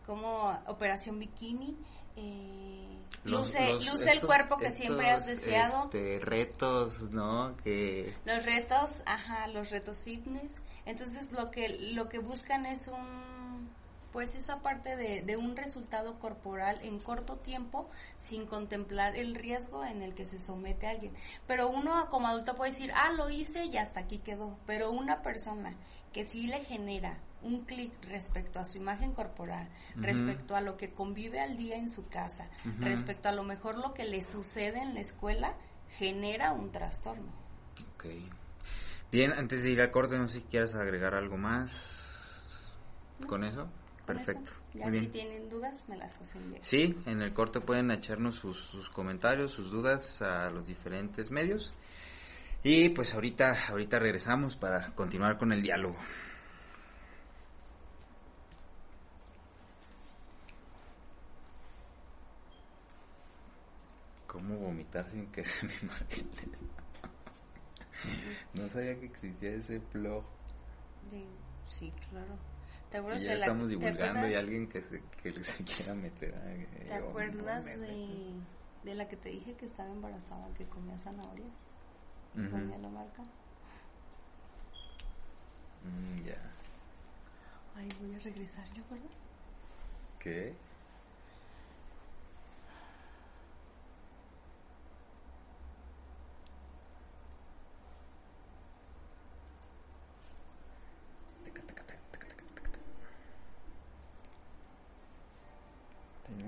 [0.05, 1.77] como Operación Bikini,
[2.15, 5.85] eh, luce, luce el cuerpo que siempre has deseado.
[5.85, 7.55] Este, retos, ¿no?
[7.57, 8.13] Que...
[8.25, 10.62] Los retos, ajá, los retos fitness.
[10.85, 13.38] Entonces lo que, lo que buscan es un
[14.12, 19.86] pues esa parte de, de, un resultado corporal en corto tiempo sin contemplar el riesgo
[19.86, 21.13] en el que se somete alguien.
[21.48, 24.58] Pero uno como adulto puede decir, ah, lo hice y hasta aquí quedó.
[24.65, 25.76] Pero una persona
[26.13, 30.91] que sí le genera un clic respecto a su imagen corporal, respecto a lo que
[30.91, 34.93] convive al día en su casa, respecto a lo mejor lo que le sucede en
[34.93, 35.56] la escuela,
[35.98, 37.32] genera un trastorno.
[37.95, 38.06] Ok.
[39.12, 41.72] Bien, antes de ir al corte, no sé si quieres agregar algo más
[43.28, 43.69] con eso.
[44.13, 44.52] Perfecto.
[44.74, 46.63] Ya si tienen dudas, me las hacen llegar.
[46.63, 51.74] Sí, en el corte pueden echarnos sus, comentarios, sus dudas a los diferentes medios.
[52.63, 55.95] Y pues ahorita, ahorita regresamos para continuar con el diálogo.
[64.26, 66.24] ¿Cómo vomitar sin que se me marque
[68.54, 70.24] No sabía que existía ese blog.
[71.67, 72.38] Sí, claro.
[72.91, 75.93] ¿Te acuerdas Y ya de la- estamos divulgando y alguien que se, que se quiera
[75.93, 76.34] meter.
[76.45, 78.34] ay, ¿Te acuerdas no, de,
[78.84, 81.75] de la que te dije que estaba embarazada, que comía zanahorias?
[82.36, 82.49] Y Ujú.
[82.52, 83.23] ponía la marca.
[85.86, 86.38] Mm, ya.
[87.75, 89.12] Ay, voy a regresar, ¿ya acuerdas?
[90.19, 90.54] ¿Qué?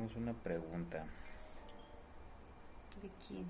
[0.01, 1.05] Tenemos una pregunta.
[3.03, 3.45] ¿De quién?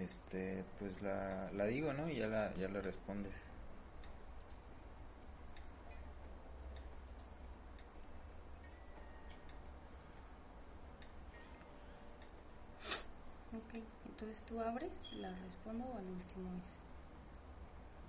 [0.00, 2.08] Este, pues la, la digo, ¿no?
[2.08, 3.34] Y ya la, ya la respondes.
[13.52, 13.74] Ok,
[14.08, 16.86] entonces tú abres y la respondo o al último es.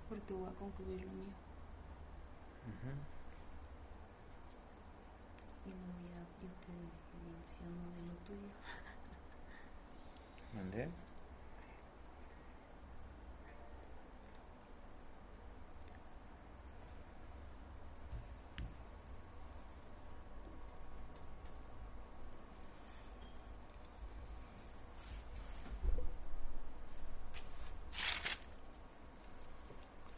[0.08, 1.48] Porque voy a concluir lo mío.
[5.70, 6.72] Luego ya yo te
[7.28, 8.48] menciono de lo tuyo.
[10.54, 10.88] ¿Mandé?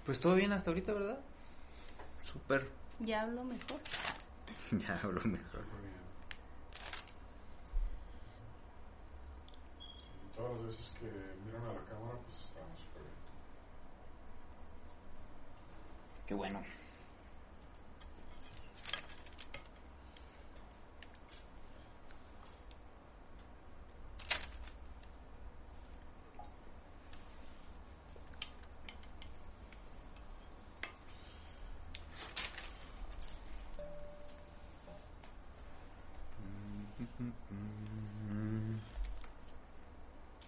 [0.04, 1.18] Pues todo bien hasta ahorita, ¿verdad?
[2.20, 2.68] Súper.
[2.98, 3.80] Ya hablo mejor.
[4.78, 5.64] Ya hablo mejor.
[10.36, 11.06] Todas las veces que
[11.44, 13.14] miran a la cámara, pues está súper bien.
[16.26, 16.62] Qué bueno.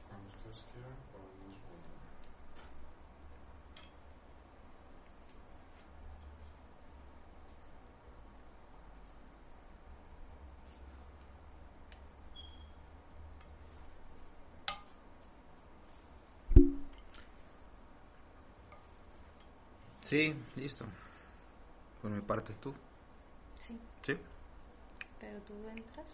[0.09, 2.03] Cuando ustedes quieran, podemos volver.
[20.13, 20.85] Sí, listo.
[22.03, 22.75] Por mi parte, ¿tú?
[23.67, 24.15] Sí, Sí.
[25.19, 26.07] pero tú entras.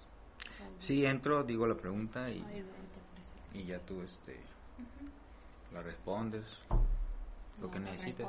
[0.78, 2.64] Sí, entro, digo la pregunta y, Ay,
[3.54, 4.38] y ya tú este,
[5.72, 6.60] la respondes,
[7.58, 8.24] lo No, que necesites.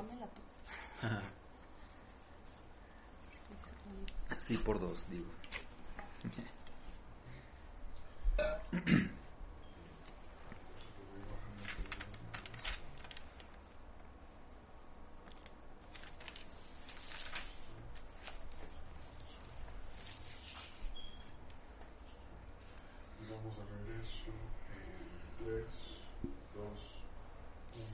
[4.40, 5.28] Sí, por dos, digo.
[23.22, 25.66] Y vamos de regreso en 3,
[26.56, 26.80] 2,
[27.76, 27.86] 1.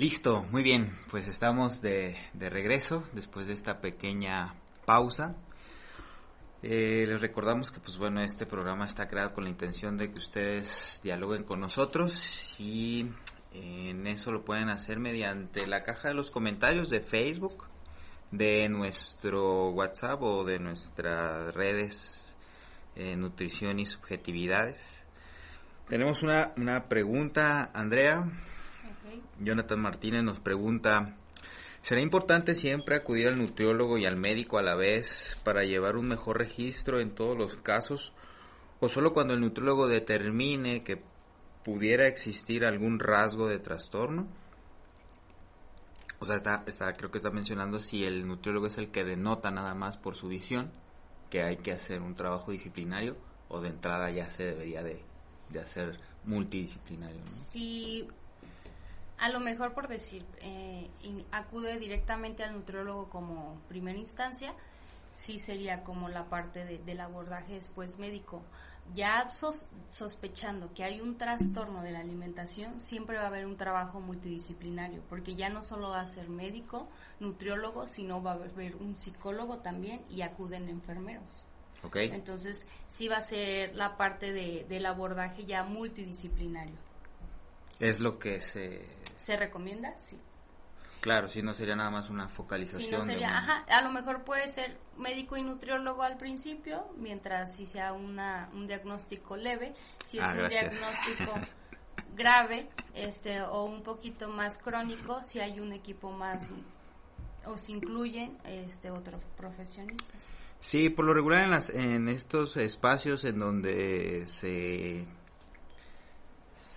[0.00, 4.54] Listo, muy bien, pues estamos de, de regreso después de esta pequeña
[4.86, 5.36] pausa.
[6.62, 10.18] Eh, les recordamos que pues bueno, este programa está creado con la intención de que
[10.18, 13.10] ustedes dialoguen con nosotros y
[13.52, 17.66] en eso lo pueden hacer mediante la caja de los comentarios de Facebook,
[18.30, 22.34] de nuestro WhatsApp o de nuestras redes
[22.96, 25.04] eh, Nutrición y Subjetividades.
[25.90, 28.24] Tenemos una, una pregunta, Andrea.
[29.38, 31.16] Jonathan Martínez nos pregunta,
[31.82, 36.08] ¿será importante siempre acudir al nutriólogo y al médico a la vez para llevar un
[36.08, 38.12] mejor registro en todos los casos?
[38.80, 41.02] ¿O solo cuando el nutriólogo determine que
[41.64, 44.26] pudiera existir algún rasgo de trastorno?
[46.18, 49.50] O sea, está, está, creo que está mencionando si el nutriólogo es el que denota
[49.50, 50.70] nada más por su visión
[51.30, 53.16] que hay que hacer un trabajo disciplinario
[53.48, 55.02] o de entrada ya se debería de,
[55.48, 57.20] de hacer multidisciplinario.
[57.24, 57.30] ¿no?
[57.30, 58.06] Si
[59.20, 64.54] a lo mejor por decir, eh, in- acude directamente al nutriólogo como primera instancia,
[65.14, 68.42] sí sería como la parte de- del abordaje después médico.
[68.94, 73.56] Ya sos- sospechando que hay un trastorno de la alimentación, siempre va a haber un
[73.56, 76.88] trabajo multidisciplinario, porque ya no solo va a ser médico,
[77.20, 81.46] nutriólogo, sino va a haber un psicólogo también y acuden enfermeros.
[81.84, 81.96] ¿Ok?
[81.96, 86.76] Entonces, sí va a ser la parte de, del abordaje ya multidisciplinario.
[87.80, 88.86] Es lo que se...
[89.16, 89.98] ¿Se recomienda?
[89.98, 90.16] Sí.
[91.00, 92.82] Claro, si no sería nada más una focalización.
[92.82, 96.84] Si no de sería, ajá, a lo mejor puede ser médico y nutriólogo al principio,
[96.98, 99.74] mientras si sea una, un diagnóstico leve,
[100.04, 100.70] si es Ah, un gracias.
[100.72, 101.32] diagnóstico
[102.14, 106.48] grave este o un poquito más crónico si hay un equipo más
[107.46, 110.34] o se incluyen este otros profesionistas.
[110.60, 115.06] Sí, por lo regular en, las, en estos espacios en donde se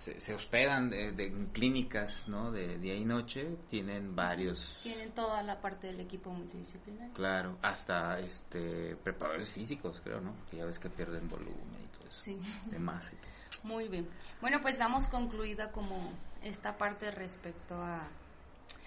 [0.04, 2.50] se, hospedan de, clínicas, ¿no?
[2.50, 4.78] De día y noche, tienen varios.
[4.82, 7.14] Tienen toda la parte del equipo multidisciplinario.
[7.14, 10.34] Claro, hasta este preparadores físicos, creo, ¿no?
[10.50, 12.22] Que ya ves que pierden volumen y todo eso.
[12.22, 12.38] Sí.
[12.70, 13.64] De masa y todo.
[13.64, 14.08] Muy bien.
[14.40, 18.08] Bueno, pues damos concluida como esta parte respecto a,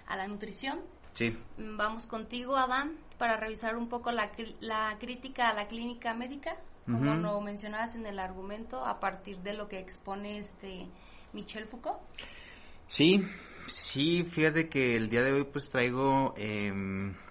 [0.06, 0.80] a la nutrición.
[1.14, 1.36] Sí.
[1.56, 6.56] Mm, vamos contigo, Adán, para revisar un poco la, la crítica a la clínica médica,
[6.90, 10.86] como lo mencionabas en el argumento, a partir de lo que expone este
[11.32, 11.98] Michel Foucault.
[12.86, 13.22] Sí,
[13.66, 16.72] sí, fíjate que el día de hoy pues traigo eh,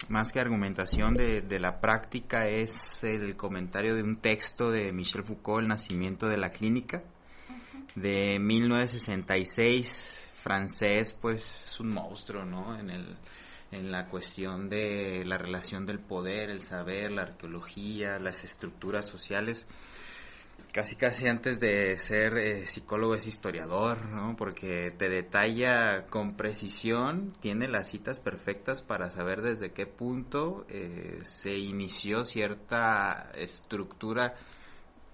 [0.09, 5.23] más que argumentación de, de, la práctica, es el comentario de un texto de Michel
[5.23, 7.03] Foucault, El nacimiento de la clínica
[7.97, 9.99] de 1966,
[10.43, 12.77] francés, pues es un monstruo, ¿no?
[12.77, 13.17] En el
[13.71, 19.65] en la cuestión de la relación del poder, el saber, la arqueología, las estructuras sociales.
[20.71, 24.35] Casi casi antes de ser eh, psicólogo es historiador, ¿no?
[24.35, 31.19] Porque te detalla con precisión, tiene las citas perfectas para saber desde qué punto eh,
[31.23, 34.35] se inició cierta estructura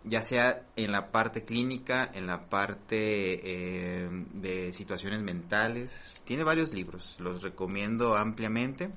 [0.04, 2.96] ya sea en la parte clínica, en la parte
[3.44, 6.20] eh, de situaciones mentales.
[6.26, 8.92] Tiene varios libros, los recomiendo ampliamente.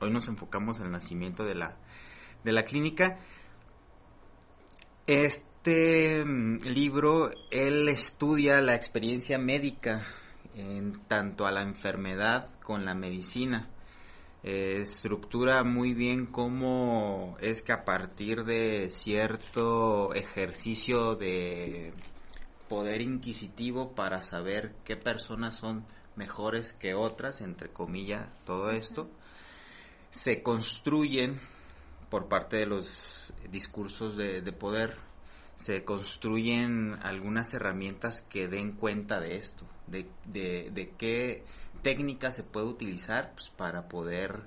[0.00, 1.76] Hoy nos enfocamos en el nacimiento de la,
[2.44, 3.18] de la clínica.
[5.06, 10.06] Este mm, libro, él estudia la experiencia médica
[10.54, 13.68] en tanto a la enfermedad con la medicina
[14.46, 21.92] estructura muy bien cómo es que a partir de cierto ejercicio de
[22.68, 25.84] poder inquisitivo para saber qué personas son
[26.14, 29.10] mejores que otras, entre comillas, todo esto,
[30.12, 31.40] se construyen
[32.08, 34.96] por parte de los discursos de, poder,
[35.56, 41.44] se construyen algunas herramientas que den cuenta de esto, de, de, de qué
[41.82, 44.42] técnica se puede utilizar pues, para poder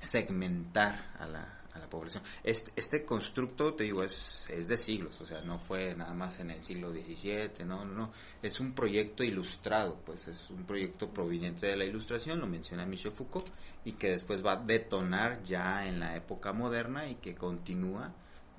[0.00, 2.22] segmentar a la, a la población.
[2.42, 6.38] Este, este constructo, te digo, es, es de siglos, o sea, no fue nada más
[6.40, 8.12] en el siglo XVII, no, no,
[8.42, 13.12] es un proyecto ilustrado, pues es un proyecto proveniente de la ilustración, lo menciona Michel
[13.12, 13.48] Foucault,
[13.84, 18.12] y que después va a detonar ya en la época moderna y que continúa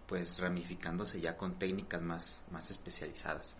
[0.07, 3.55] pues ramificándose ya con técnicas más, más especializadas.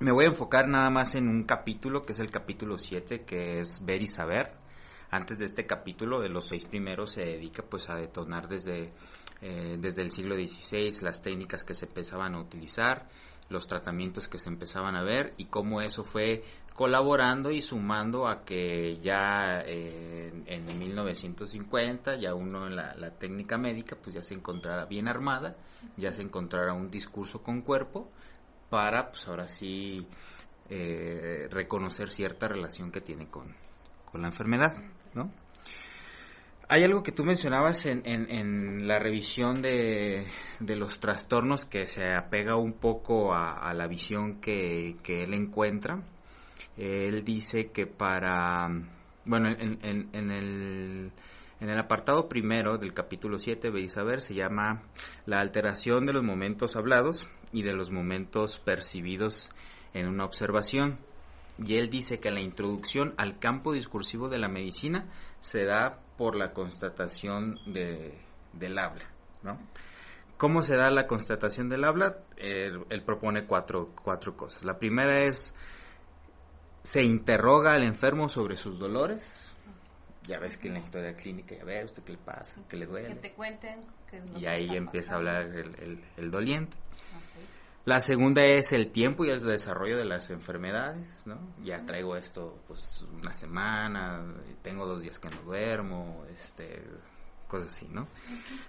[0.00, 3.58] Me voy a enfocar nada más en un capítulo, que es el capítulo 7, que
[3.58, 4.52] es Ver y Saber.
[5.10, 8.92] Antes de este capítulo, de los seis primeros, se dedica pues a detonar desde,
[9.40, 13.08] eh, desde el siglo XVI las técnicas que se empezaban a utilizar,
[13.48, 16.44] los tratamientos que se empezaban a ver y cómo eso fue
[16.74, 23.58] colaborando y sumando a que ya eh, en 1950 ya uno en la, la, técnica
[23.58, 25.56] médica pues ya se encontrara bien armada,
[25.96, 28.12] ya se encontrara un discurso con cuerpo
[28.68, 30.06] para, pues ahora sí,
[30.70, 33.54] eh, reconocer cierta relación que tiene con,
[34.14, 34.76] la enfermedad,
[35.14, 35.30] ¿no?
[36.70, 40.26] Hay algo que tú mencionabas en, en, la revisión de,
[40.60, 46.02] de, los trastornos que se apega un poco a, la visión que, él encuentra.
[46.76, 48.68] Él dice que para,
[49.24, 51.10] bueno, en, en, el,
[51.60, 54.82] en el apartado primero del capítulo 7, veis a ver, se llama
[55.24, 59.48] La alteración de los momentos hablados y de los momentos percibidos
[59.94, 60.98] en una observación.
[61.58, 65.06] Y él dice que la introducción al campo discursivo de la medicina
[65.40, 68.16] se da por la constatación de,
[68.52, 69.04] del habla,
[69.42, 69.58] ¿no?
[70.36, 72.18] ¿Cómo se da la constatación del habla?
[72.36, 74.64] Él, propone cuatro, cuatro cosas.
[74.64, 75.52] La primera es,
[76.82, 79.52] se interroga al enfermo sobre sus dolores.
[80.22, 82.86] Ya ves que en la historia clínica, ya ves usted qué le pasa, qué le
[82.86, 83.08] duele.
[83.08, 83.80] Que te cuenten.
[84.38, 86.76] y ahí empieza a hablar el, el doliente.
[87.88, 91.38] La segunda es el tiempo y el desarrollo de las enfermedades, ¿no?
[91.64, 94.26] Ya traigo esto pues una semana,
[94.60, 96.84] tengo dos días que no duermo, este,
[97.46, 98.06] cosas así, ¿no?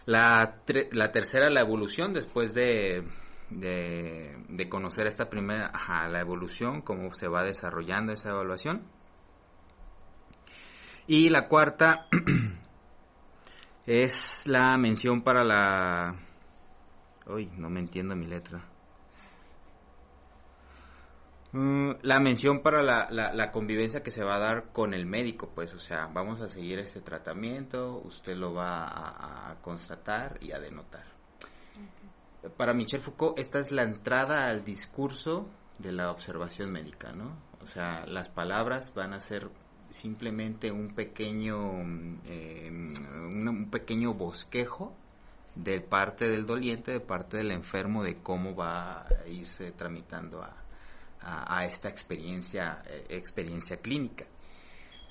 [0.05, 0.61] La,
[0.93, 3.03] la tercera, la evolución después de,
[3.49, 8.84] de, conocer esta primera, ajá, la evolución, cómo se va desarrollando esa evaluación.
[11.07, 12.07] Y la cuarta
[13.86, 16.15] es la mención para la...
[17.28, 18.63] Uy, no me entiendo mi letra.
[21.52, 25.50] Mm, la mención para la, la, convivencia que se va a dar con el médico,
[25.56, 30.60] pues, o sea, vamos a seguir este tratamiento, usted lo va a, constatar y a
[30.60, 31.06] denotar.
[32.56, 35.47] Para Michel Foucault, esta es la entrada al discurso
[35.80, 37.36] de la observación médica, ¿no?
[37.64, 39.50] O sea, las palabras van a ser
[39.89, 41.58] simplemente un pequeño,
[42.26, 44.93] eh, un, un pequeño bosquejo
[45.56, 50.56] de parte del doliente, de parte del enfermo, de cómo va a irse tramitando a,
[51.22, 54.26] a, a esta experiencia, eh, experiencia clínica.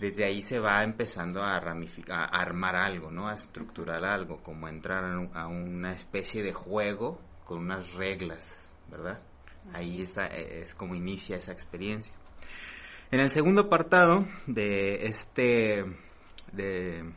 [0.01, 3.29] Desde ahí se va empezando a ramificar, a armar algo, ¿no?
[3.29, 5.05] A estructurar algo, como entrar
[5.35, 9.21] a una especie de juego con unas reglas, ¿verdad?
[9.73, 12.15] Ahí está, eh, es como inicia esa experiencia.
[13.11, 15.85] En el segundo apartado de este,
[16.53, 17.11] de,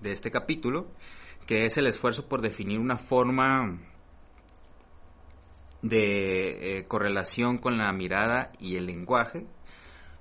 [0.00, 0.88] de este capítulo,
[1.46, 3.78] que es el esfuerzo por definir una forma
[5.82, 9.46] de eh, correlación con la mirada y el lenguaje,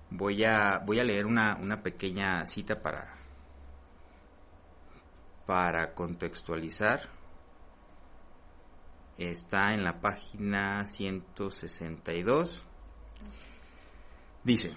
[0.09, 3.17] voy a, voy a leer una, una pequeña cita para,
[5.45, 7.09] para contextualizar.
[9.17, 12.65] Está en la página 162.
[14.43, 14.75] Dice,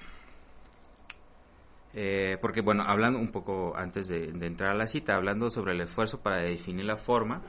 [1.92, 5.72] eh, porque bueno, hablando un poco antes de, de entrar a la cita, hablando sobre
[5.72, 7.42] el esfuerzo para definir la forma,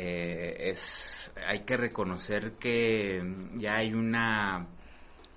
[0.00, 3.20] eh, es, hay que reconocer que
[3.54, 4.68] ya hay una,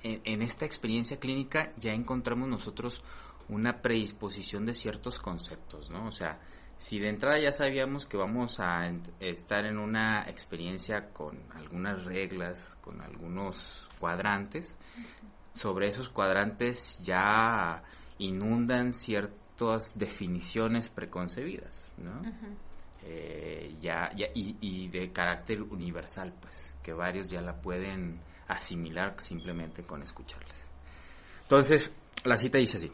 [0.03, 3.03] en, en esta experiencia clínica ya encontramos nosotros
[3.49, 6.05] una predisposición de ciertos conceptos, ¿no?
[6.05, 6.39] O sea,
[6.77, 8.87] si de entrada ya sabíamos que vamos a
[9.19, 14.77] estar en una experiencia con algunas reglas, con algunos cuadrantes,
[15.53, 17.83] sobre esos cuadrantes ya
[18.19, 22.19] inundan ciertas definiciones preconcebidas, ¿no?
[22.21, 22.70] Ujú.
[23.03, 29.83] Eh, ya, y, y de carácter universal, pues, que varios ya la pueden asimilar simplemente
[29.83, 30.69] con escucharlas.
[31.43, 31.91] Entonces,
[32.23, 32.91] la cita dice así.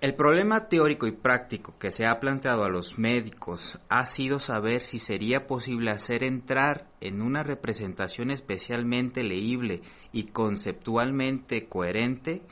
[0.00, 4.82] El problema teórico y práctico que se ha planteado a los médicos ha sido saber
[4.82, 9.80] si sería posible hacer entrar en una representación especialmente leíble
[10.10, 12.42] y conceptualmente coherente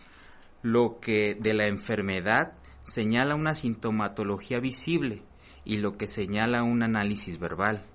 [0.63, 2.53] lo que de la enfermedad
[2.85, 5.25] señala una sintomatología visible
[5.71, 7.87] y lo que señala un análisis verbal.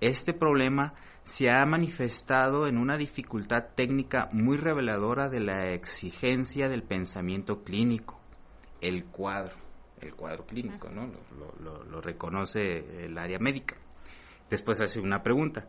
[0.00, 0.94] Este problema
[1.24, 8.18] se ha manifestado en una dificultad técnica muy reveladora de la exigencia del pensamiento clínico,
[8.80, 9.56] el cuadro,
[10.00, 11.12] el cuadro clínico, ¿no?
[11.60, 13.76] Lo, reconoce el área médica.
[14.48, 15.68] Después hace una pregunta.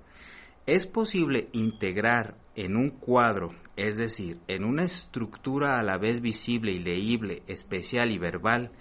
[0.66, 6.72] ¿Es posible integrar en un cuadro, es decir, en una estructura a la vez visible
[6.72, 8.72] y leíble, especial y verbal,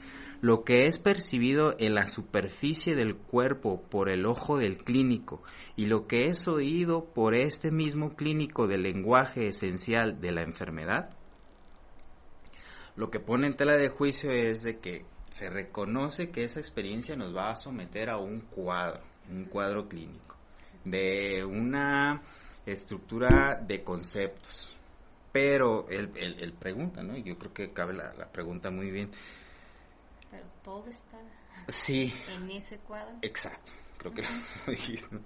[0.42, 5.40] lo que es percibido en la superficie del cuerpo por el ojo del clínico
[5.76, 11.10] y lo que es oído por este mismo clínico del lenguaje esencial de la enfermedad?
[12.96, 17.14] Lo que pone en tela de juicio es de que se reconoce que esa experiencia
[17.14, 20.36] nos va a someter a un cuadro, un cuadro clínico,
[20.84, 22.20] de una
[22.66, 24.74] estructura de conceptos.
[25.30, 27.16] Pero él, pregunta, ¿no?
[27.16, 29.08] Yo creo que cabe la pregunta muy bien.
[30.32, 31.18] Pero todo está
[31.68, 33.14] Sí, en ese cuadro.
[33.22, 34.28] Exacto, creo que lo
[34.72, 35.14] dijiste.
[35.14, 35.20] ¿no?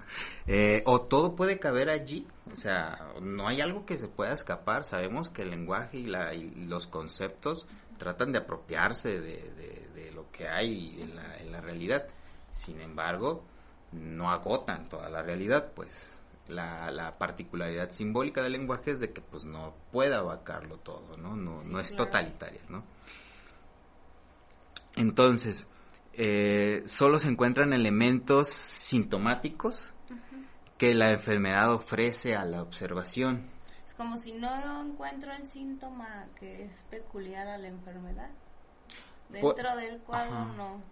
[0.46, 4.84] Eh, o todo puede caber allí, o sea, no hay algo que se pueda escapar.
[4.84, 10.10] Sabemos que el lenguaje y, la, y los conceptos tratan de apropiarse de, de- de
[10.12, 12.06] lo que hay en la, en la realidad.
[12.52, 13.42] Sin embargo,
[13.92, 15.88] no agotan toda la realidad, pues
[16.48, 21.34] la, la particularidad simbólica del lenguaje es de que pues no puede abarcarlo todo, ¿no?
[21.36, 22.04] No, Sí, no es claro.
[22.04, 22.84] totalitaria, ¿no?
[24.96, 25.66] Entonces,
[26.14, 29.92] eh, solo se encuentran elementos sintomáticos
[30.78, 33.48] que la enfermedad ofrece a la observación.
[33.86, 38.30] Es como si no encuentro el síntoma que es peculiar a la enfermedad.
[39.28, 40.52] Dentro del cuadro Ajá.
[40.54, 40.82] no.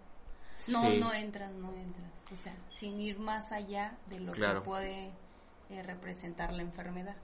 [0.71, 0.99] No, Sí.
[0.99, 2.11] no entras, no entras.
[2.31, 4.61] O sea, sin ir más allá de lo Claro.
[4.61, 5.11] que puede
[5.69, 7.15] eh, representar la enfermedad.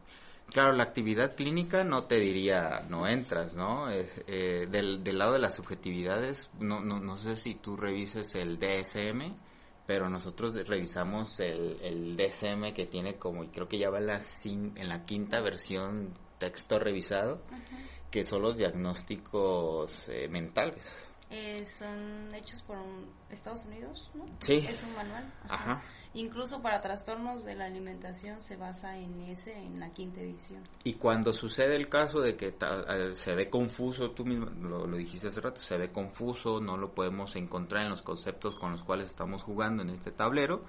[0.47, 3.89] Claro, la actividad clínica no te diría no entras, ¿no?
[3.89, 8.59] Eh, del, del lado de las subjetividades, no, no, no sé si tú revises el
[8.59, 9.33] DSM,
[9.87, 14.07] pero nosotros revisamos el, el DSM que tiene como, y creo que ya va en
[14.07, 17.41] la, en la quinta versión texto revisado,
[18.09, 21.07] que son los diagnósticos eh, mentales.
[21.31, 24.25] Eh, son hechos por un- Estados Unidos, ¿no?
[24.39, 24.65] Sí.
[24.67, 25.33] Es un manual.
[25.47, 25.81] Ajá.
[26.13, 30.61] Incluso para trastornos de la alimentación se basa en ese, en la quinta edición.
[30.83, 34.85] Y cuando sucede el caso de que ta- eh, se ve confuso, tú mismo lo,
[34.85, 38.73] lo dijiste hace rato, se ve confuso, no lo podemos encontrar en los conceptos con
[38.73, 40.65] los cuales estamos jugando en este tablero,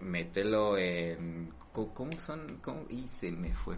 [0.00, 1.50] mételo en...
[1.74, 2.46] ¿Cómo cómo son?
[2.62, 2.84] ¿Cómo?
[2.88, 3.76] Y se me fue.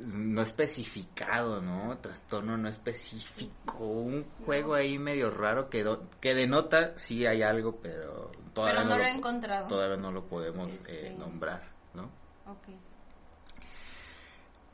[0.00, 1.98] No especificado, ¿no?
[1.98, 3.78] Trastorno no específico.
[3.84, 8.88] Un juego ahí medio raro que, do- que denota sí hay algo, pero todavía Pero
[8.90, 9.66] no lo he encontrado.
[9.68, 12.04] Todavía no lo podemos Este- eh, nombrar, ¿no?
[12.46, 12.68] Ok.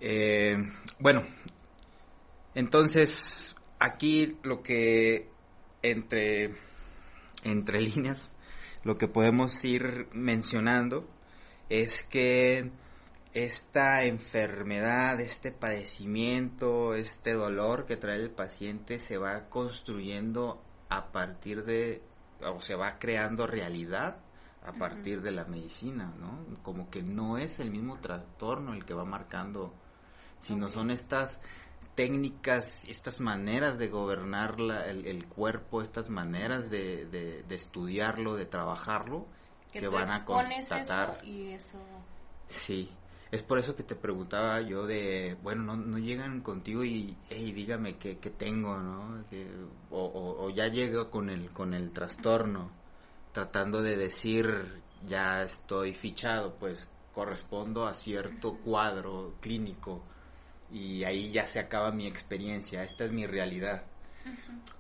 [0.01, 0.57] Eh,
[0.99, 1.25] bueno,
[2.55, 5.29] entonces aquí lo que
[5.83, 6.55] entre,
[7.45, 8.31] entre líneas,
[8.83, 11.09] lo que podemos ir mencionando
[11.71, 12.71] es que
[13.35, 21.65] esta enfermedad, este padecimiento, este dolor que trae el paciente se va construyendo a partir
[21.65, 22.01] de,
[22.47, 24.19] o se va creando realidad
[24.65, 26.63] a partir de la medicina, ¿no?
[26.63, 29.75] Como que no es el mismo trastorno el que va marcando,
[30.39, 31.41] sino son estas
[31.97, 38.37] técnicas, estas maneras de gobernar la, el, el, cuerpo, estas maneras de, de, de estudiarlo,
[38.37, 39.27] de trabajarlo,
[39.73, 41.19] que, van a constatar.
[41.21, 41.79] eso y eso...
[42.47, 42.91] Sí,
[43.35, 47.53] es por eso que te preguntaba yo de, bueno, no, no llegan contigo y, hey,
[47.53, 49.25] dígame qué, qué tengo, ¿no?
[49.29, 49.51] Que-
[49.91, 52.71] o, o- o ya llego con el, con el trastorno,
[53.33, 60.03] tratando de decir, ya estoy fichado, pues correspondo a cierto cuadro clínico
[60.73, 63.85] y ahí ya se acaba mi experiencia, esta es mi realidad.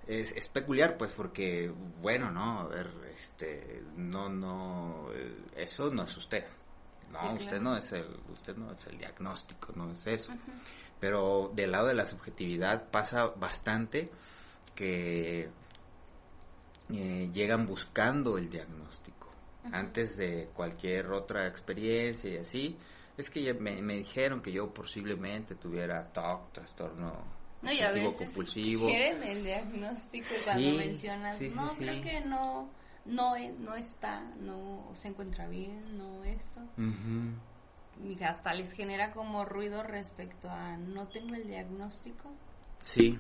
[0.07, 6.05] Es, es peculiar, pues, porque, bueno, no, a ver, este, no, no, eh, eso no
[6.05, 6.45] es usted.
[7.15, 7.62] No, Sí, usted claro.
[7.65, 10.33] no es el, usted no es el diagnóstico, no es eso.
[11.01, 14.11] Pero del lado de la subjetividad pasa bastante
[14.75, 15.49] que
[16.93, 19.31] eh, llegan buscando el diagnóstico
[19.73, 22.77] antes de cualquier otra experiencia y así.
[23.17, 27.12] Es que ya me, me dijeron que yo posiblemente tuviera TOC, trastorno
[27.62, 28.87] No, y a veces compulsivo.
[28.89, 31.77] quieren el diagnóstico cuando Sí, mencionas, sí, no, sí.
[31.85, 32.69] creo que no,
[33.05, 36.61] no, e- no está, no se encuentra bien, no esto.
[36.79, 38.09] Ujú.
[38.09, 42.33] Y hasta les genera como ruido respecto a no tengo el diagnóstico.
[42.81, 43.19] Sí.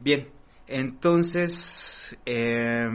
[0.00, 0.28] Bien,
[0.66, 2.88] entonces, eh,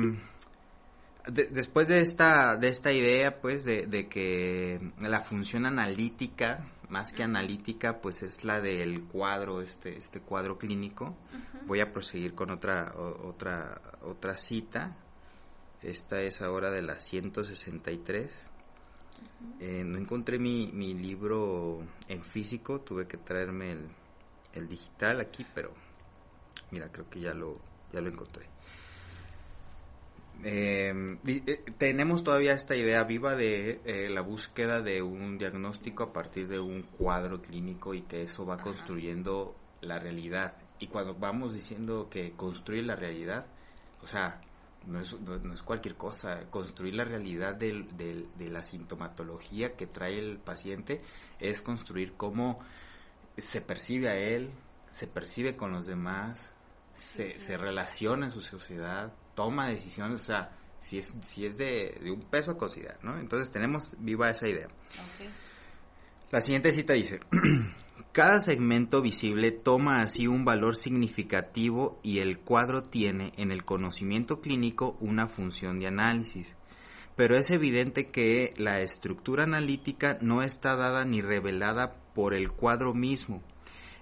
[1.28, 7.12] de- después de esta, de esta idea, pues, de, de que la función analítica, más
[7.12, 11.16] que analítica, pues es la del cuadro, este, este cuadro clínico,
[11.66, 14.96] voy a proseguir con otra, o- otra, otra cita.
[15.86, 18.34] Esta es ahora de la 163.
[19.60, 23.88] Eh, no encontré mi, mi libro en físico, tuve que traerme el,
[24.56, 25.72] el digital aquí, pero
[26.72, 27.60] mira, creo que ya lo,
[27.94, 28.48] ya lo encontré.
[30.44, 36.04] Eh, di- eh, tenemos todavía esta idea viva de eh, la búsqueda de un diagnóstico
[36.04, 40.56] a partir de un cuadro clínico y que eso va construyendo la realidad.
[40.80, 43.46] Y cuando vamos diciendo que construye la realidad,
[44.04, 44.42] o sea,
[44.88, 46.42] no es, no, no es cualquier cosa.
[46.50, 51.02] Construir la realidad del- del- de la sintomatología que trae el paciente
[51.40, 52.60] es construir cómo
[53.38, 54.52] se percibe a él,
[54.90, 56.54] se percibe con los demás,
[56.94, 61.98] se, se relaciona en su sociedad, toma decisiones, o sea, si es, si es de,
[62.02, 63.18] de un peso a considerar, ¿no?
[63.20, 64.68] Entonces tenemos viva esa idea.
[66.32, 67.20] La siguiente cita dice,
[68.12, 74.42] cada segmento visible toma así un valor significativo y el cuadro tiene en el conocimiento
[74.42, 76.56] clínico una función de análisis.
[77.16, 82.94] Pero es evidente que la estructura analítica no está dada ni revelada por el cuadro
[82.94, 83.42] mismo.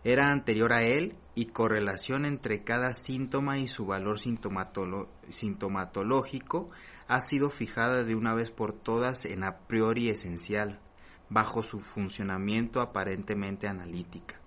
[0.04, 6.70] Era anterior a él y correlación entre cada síntoma y su valor sintomatológico
[7.08, 10.80] ha sido fijada de una vez por todas en a priori esencial
[11.34, 14.40] bajo su funcionamiento aparentemente analítica.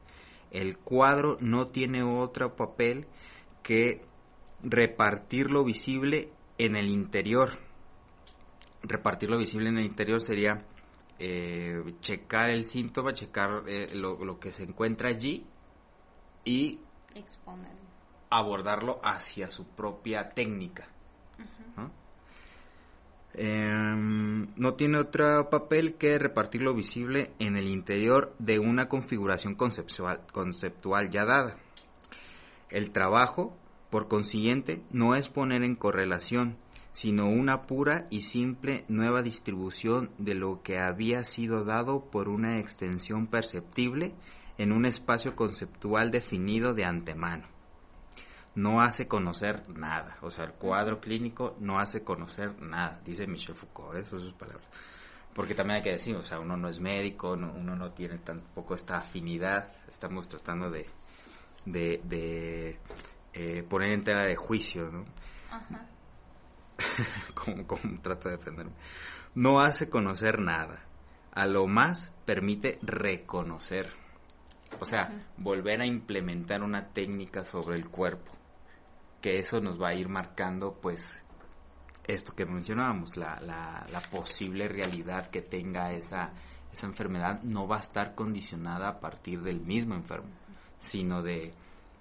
[0.51, 3.07] El cuadro no tiene otro papel
[3.62, 4.05] que
[4.62, 7.51] repartir lo visible en el interior.
[8.82, 10.64] Repartir lo visible en el interior sería
[11.18, 15.45] eh, checar el síntoma, checar eh, lo, lo que se encuentra allí
[16.45, 16.78] y
[17.14, 17.80] Exponerlo.
[18.30, 20.87] abordarlo hacia su propia técnica.
[21.76, 21.91] ¿no?
[23.34, 29.54] Em, no tiene otro papel que repartir lo visible en el interior de una configuración
[29.54, 31.56] conceptual, conceptual ya dada.
[32.70, 33.56] El trabajo,
[33.90, 36.56] por consiguiente, no es poner en correlación,
[36.92, 42.58] sino una pura y simple nueva distribución de lo que había sido dado por una
[42.58, 44.14] extensión perceptible
[44.56, 47.55] en un espacio conceptual definido de antemano
[48.57, 50.16] no hace conocer nada.
[50.22, 54.32] O sea, el cuadro clínico no hace conocer nada, dice Michel Foucault, eso son sus
[54.32, 54.66] palabras.
[55.34, 58.18] Porque también hay que decir, o sea, uno no es médico, no- uno no tiene
[58.18, 60.86] tampoco esta afinidad, estamos tratando de,
[61.66, 62.78] de, de,
[63.34, 65.04] eh, poner en tela de juicio, ¿no?
[65.50, 65.86] Ajá.
[67.34, 68.72] como, como trato de defenderme.
[69.34, 70.80] No hace conocer nada.
[71.32, 73.92] A lo más permite reconocer.
[74.80, 78.32] O sea, volver a implementar una técnica sobre el cuerpo.
[79.20, 81.24] Que eso nos va a ir marcando, pues,
[82.06, 86.32] esto que mencionábamos, la, la, la posible realidad que tenga esa,
[86.72, 90.30] esa enfermedad no va a estar condicionada a partir del mismo enfermo,
[90.78, 91.52] sino de,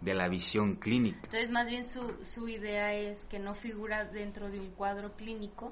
[0.01, 1.21] de la visión clínica.
[1.23, 5.71] Entonces, más bien su, su idea es que no figura dentro de un cuadro clínico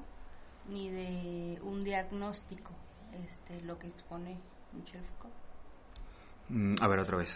[0.68, 2.72] ni de un diagnóstico,
[3.14, 4.40] este, lo que expone
[4.72, 5.36] Michel Foucault.
[6.50, 7.30] Mm, a ver, otra vez.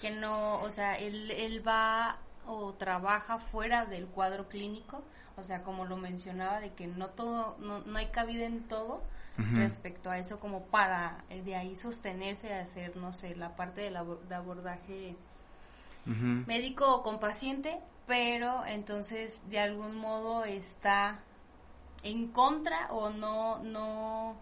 [0.00, 5.02] Que no, o sea, él, él va o trabaja fuera del cuadro clínico,
[5.36, 9.02] o sea, como lo mencionaba, de que no todo, no, no hay cabida en todo
[9.56, 13.82] respecto a eso, como para eh, de ahí sostenerse a hacer, no sé, la parte
[13.82, 15.16] del abo- de abordaje
[16.46, 21.18] médico o con paciente, pero entonces de algún modo está
[22.02, 24.36] en contra o no, no,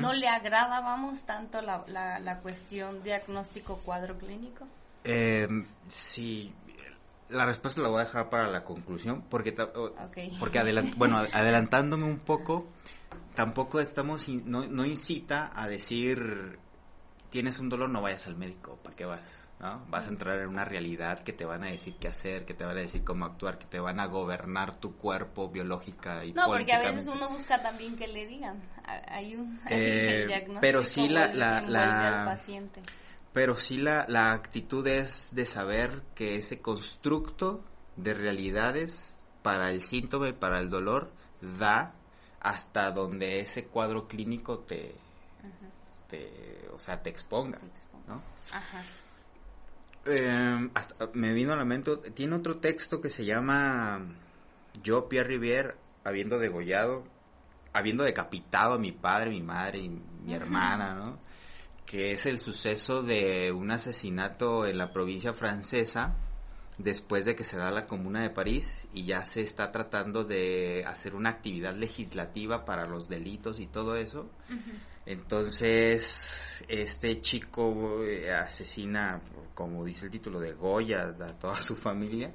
[0.00, 4.66] no le agrada, vamos, tanto la, la, la cuestión diagnóstico cuadro clínico.
[5.04, 5.48] Eh,
[5.86, 6.54] sí,
[7.28, 9.52] la respuesta la voy a dejar para la conclusión, porque,
[10.38, 12.68] porque adelan- bueno, adelantándome un poco,
[13.34, 16.58] tampoco estamos, in- no, no incita a decir,
[17.30, 19.46] tienes un dolor, no vayas al médico, ¿para qué vas?
[19.60, 19.84] ¿no?
[19.90, 22.64] Vas a entrar en una realidad que te van a decir qué hacer, que te
[22.64, 26.46] van a decir cómo actuar, que te van a gobernar tu cuerpo biológica y No,
[26.46, 28.58] porque a veces uno busca también que le digan.
[29.08, 32.80] Hay un Eh, diagnóstico pero sí la- la- paciente.
[33.32, 37.62] Pero sí la, la actitud es de saber que ese constructo
[37.96, 41.94] de realidades para el síntoma y para el dolor da
[42.40, 44.94] hasta donde ese cuadro clínico te,
[46.08, 47.66] te o sea, te exponga, te.
[48.08, 48.22] ¿no?
[48.52, 48.82] Ajá.
[50.06, 54.00] Eh, hasta- me vino a la mente, tiene otro texto que se llama
[54.82, 55.74] Yo, Pierre Rivière,
[56.04, 57.04] habiendo degollado,
[57.72, 61.18] habiendo decapitado a mi padre, mi madre y mi hermana, ¿no?
[61.90, 66.14] Que es el suceso de un asesinato en la provincia francesa
[66.78, 70.84] después de que se da la Comuna de París y ya se está tratando de
[70.86, 74.30] hacer una actividad legislativa para los delitos y todo eso.
[75.04, 79.20] Entonces, este chico eh, asesina,
[79.54, 82.32] como dice el título, de Goya a toda su familia.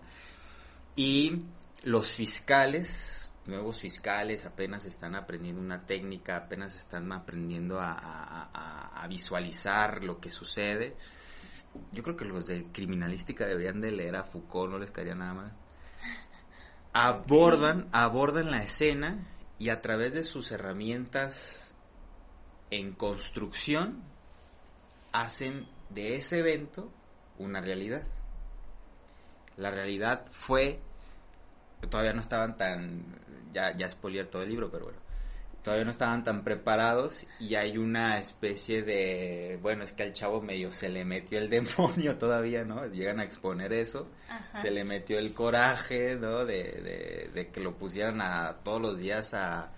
[0.97, 1.43] Y
[1.83, 9.01] los fiscales, nuevos fiscales, apenas están aprendiendo una técnica, apenas están aprendiendo a, a- a-
[9.03, 10.95] a visualizar lo que sucede.
[11.91, 15.33] Yo creo que los de criminalística deberían de leer a Foucault, no les caería nada
[15.33, 15.53] más.
[16.93, 19.27] Abordan, abordan la escena
[19.59, 21.73] y a través de sus herramientas
[22.71, 24.03] en construcción
[25.11, 26.91] hacen de ese evento
[27.37, 28.07] una realidad.
[29.57, 30.81] La realidad fue,
[31.89, 33.03] todavía no estaban tan,
[33.53, 34.99] ya, ya spoiler todo el libro, pero bueno,
[35.63, 40.39] todavía no estaban tan preparados y hay una especie de, bueno, es que al chavo
[40.41, 42.85] medio se le metió el demonio todavía, ¿no?
[42.85, 44.61] Llegan a exponer eso, Ajá.
[44.61, 46.45] se le metió el coraje, ¿no?
[46.45, 49.71] De, de, de que lo pusieran a todos los días a,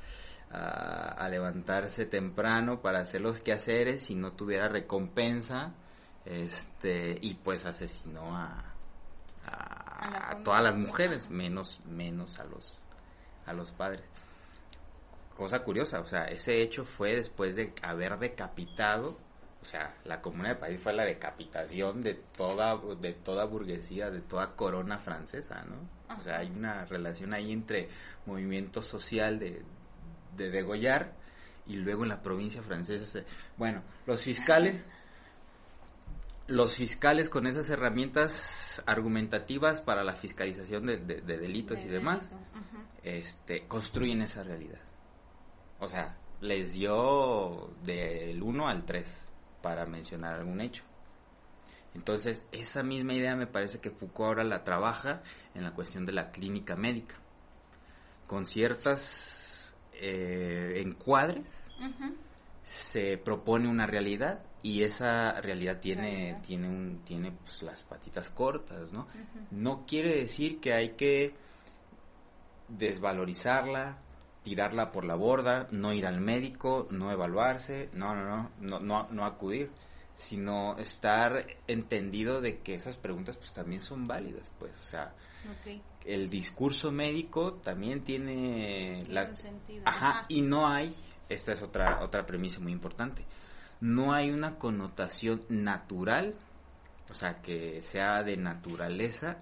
[0.51, 5.73] a, a levantarse temprano para hacer los quehaceres y no tuviera recompensa,
[6.25, 8.73] este, y pues asesinó a,
[9.45, 12.77] A la a, todas las mujeres, menos, menos a los,
[13.45, 14.03] a los padres.
[15.35, 19.19] Cosa curiosa, o sea, ese hecho fue después de haber decapitado,
[19.61, 24.21] o sea, la Comuna de París fue la decapitación de toda, de toda burguesía, de
[24.21, 26.15] toda corona francesa, ¿no?
[26.17, 27.87] O sea, hay una relación ahí entre
[28.25, 29.61] movimiento social de,
[30.35, 31.13] de degollar
[31.67, 33.05] y luego en la provincia francesa.
[33.05, 33.25] se-
[33.57, 34.85] Bueno, los fiscales
[36.47, 41.93] los fiscales con esas herramientas argumentativas para la fiscalización de, de- de delitos y De
[41.93, 42.29] demás,
[43.03, 44.79] este, construyen esa realidad.
[45.79, 49.07] O sea, les dio del 1 al 3
[49.61, 50.83] para mencionar algún hecho.
[51.93, 55.23] Entonces, esa misma idea me parece que Foucault ahora la trabaja
[55.55, 57.15] en la cuestión de la clínica médica,
[58.27, 61.69] con ciertas eh, encuadres.
[62.67, 66.41] Se propone una realidad y esa realidad tiene Realidad.
[66.41, 69.07] tiene un tiene pues, las patitas cortas no
[69.51, 71.33] no quiere decir que hay que
[72.67, 73.97] desvalorizarla
[74.43, 79.07] tirarla por la borda no ir al médico no evaluarse no no no no no,
[79.11, 79.71] no acudir
[80.15, 85.13] sino estar entendido de que esas preguntas pues también son válidas pues o sea
[86.05, 89.83] el discurso médico también tiene Tiene la un sentido.
[89.85, 90.25] Ajá, Ajá.
[90.29, 90.93] y no hay,
[91.29, 93.25] esta es otra, otra premisa muy importante,
[93.79, 96.35] no hay una connotación natural,
[97.09, 99.37] o sea, que sea de naturaleza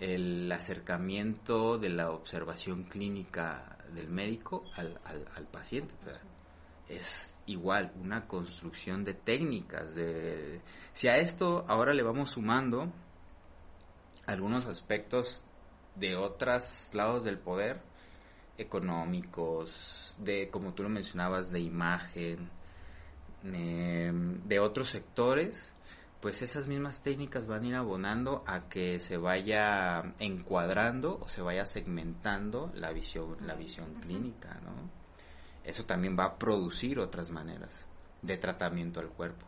[0.00, 5.94] el acercamiento de la observación clínica del médico al, al, paciente.
[6.88, 9.94] es igual una construcción de técnicas.
[9.94, 10.60] De,
[10.92, 12.90] si a esto ahora le vamos sumando
[14.26, 15.44] algunos aspectos
[15.96, 17.82] de otros lados del poder,
[18.60, 22.50] económicos, de, como tú lo mencionabas, de imagen,
[23.44, 25.72] eh, de otros sectores,
[26.20, 31.40] pues esas mismas técnicas van a ir abonando a que se vaya encuadrando o se
[31.40, 34.90] vaya segmentando la visión, la visión clínica, ¿no?
[35.64, 37.86] Eso también va a producir otras maneras
[38.22, 39.46] de tratamiento al cuerpo.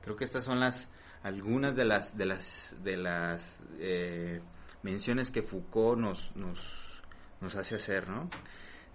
[0.00, 0.88] Creo que estas son las
[1.22, 4.40] algunas de las de las de las eh,
[4.82, 6.91] menciones que Foucault nos, nos,
[7.42, 8.30] nos hace hacer, ¿no?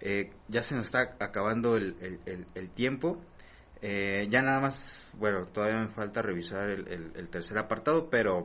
[0.00, 3.20] Eh, ya se nos está acabando el, tiempo.
[3.80, 8.44] Eh, ya nada más, bueno, todavía me falta revisar el, tercer apartado, pero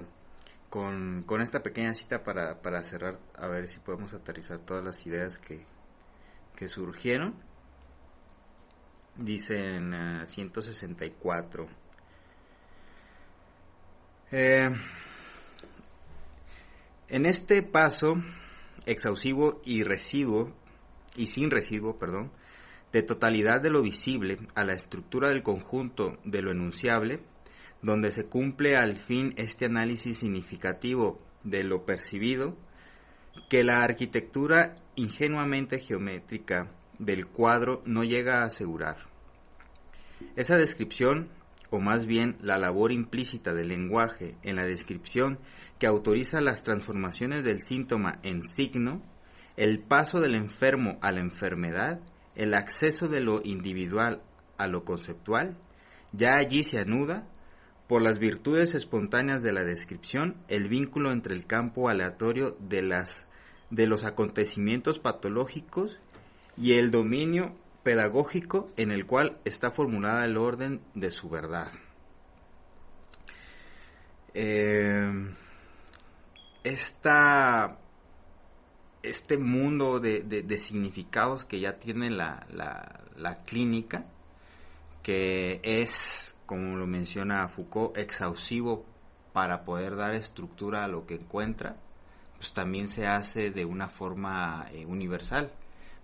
[0.70, 5.66] con, esta pequeña cita para, cerrar, a ver si podemos aterrizar todas las ideas que,
[6.68, 7.36] surgieron.
[9.18, 11.68] Dice en 164.
[14.32, 14.70] Eh,
[17.10, 18.16] en este paso
[18.86, 20.54] exhaustivo y residuo,
[21.16, 22.32] y sin residuo, perdón,
[22.92, 27.22] de totalidad de lo visible a la estructura del conjunto de lo enunciable,
[27.82, 32.56] donde se cumple al fin este análisis significativo de lo percibido,
[33.50, 39.08] que la arquitectura ingenuamente geométrica del cuadro no llega a asegurar.
[40.36, 41.30] Esa descripción,
[41.70, 45.40] o más bien la labor implícita del lenguaje en la descripción
[45.84, 49.04] que autoriza las transformaciones del síntoma en signo,
[49.58, 52.00] el paso del enfermo a la enfermedad,
[52.36, 54.22] el acceso de lo individual
[54.58, 55.58] a lo conceptual,
[56.14, 57.28] ya allí se anuda,
[57.86, 63.28] por las virtudes espontáneas de la descripción, el vínculo entre el campo aleatorio de, las,
[63.70, 66.00] de los acontecimientos patológicos
[66.56, 71.74] y el dominio pedagógico en el cual está formulada el orden de su verdad.
[74.34, 75.12] Eh,
[76.64, 77.78] esta,
[79.02, 84.06] este mundo de, significados que ya tiene la, la, clínica,
[85.02, 88.86] que es, como lo menciona Foucault, exhaustivo
[89.34, 91.76] para poder dar estructura a lo que encuentra,
[92.38, 95.52] pues también se hace de una forma eh, universal.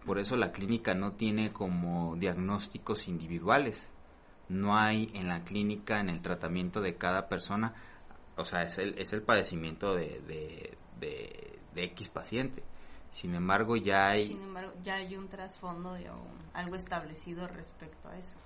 [0.05, 3.81] Por eso la clínica no tiene como diagnósticos individuales.
[4.47, 7.75] No hay en la clínica, en el tratamiento de cada persona,
[8.39, 10.21] o sea, es el, es el padecimiento de,
[10.99, 12.63] de, X paciente.
[13.11, 14.27] Sin embargo, ya hay...
[14.27, 16.09] Sin embargo, ya hay un trasfondo de
[16.53, 18.37] algo establecido respecto a eso.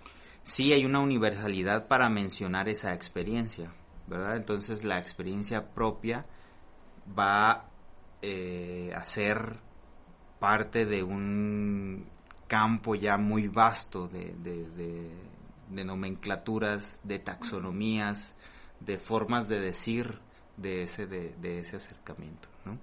[0.43, 3.73] Sí, hay una universalidad para mencionar esa experiencia,
[4.07, 4.35] ¿verdad?
[4.35, 6.25] Entonces, la experiencia propia
[7.17, 7.69] va
[8.21, 9.59] eh, a ser
[10.39, 12.07] parte de un
[12.47, 14.33] campo ya muy vasto de,
[15.69, 18.35] de nomenclaturas, de taxonomías,
[18.85, 20.19] de formas de decir
[20.57, 22.79] de ese, de, ese acercamiento, ¿no?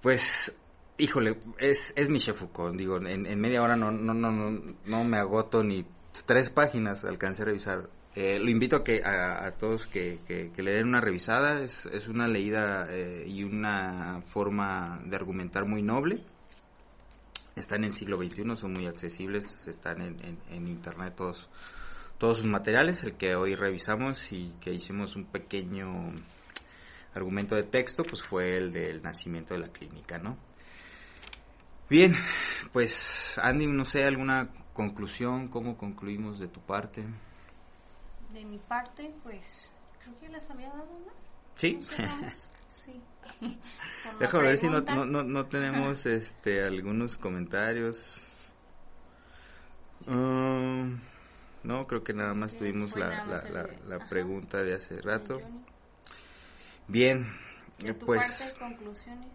[0.00, 0.54] Pues,
[0.98, 5.16] híjole, es, es Michel Foucault, digo, en, media hora no, no, no, no, no me
[5.16, 5.86] agoto ni
[6.26, 7.88] tres páginas, alcancé a revisar.
[8.14, 12.08] Eh, lo invito a, que, a, todos que, que, le den una revisada, es, es
[12.08, 16.22] una leída eh, y una forma de argumentar muy noble.
[17.56, 21.48] Están en siglo XXI, son muy accesibles, están en, en, en internet todos
[22.22, 26.12] todos sus materiales, el que hoy revisamos y que hicimos un pequeño
[27.16, 30.36] argumento de texto, pues fue el del nacimiento de la clínica, ¿no?
[31.90, 32.14] Bien,
[32.72, 37.04] pues Andy, no sé, alguna conclusión, ¿cómo concluimos de tu parte?
[38.32, 41.12] De mi parte, pues creo que les había dado una.
[41.56, 41.80] Sí.
[42.68, 43.02] sí.
[44.20, 48.20] Déjame ver si no, no, no, tenemos este algunos comentarios.
[50.04, 50.98] Um,
[51.64, 53.24] no, creo que nada más tuvimos la,
[53.86, 55.40] la, pregunta de hace rato.
[56.88, 57.26] Bien,
[57.78, 58.20] ¿De tu pues...
[58.20, 59.30] Parte, conclusiones?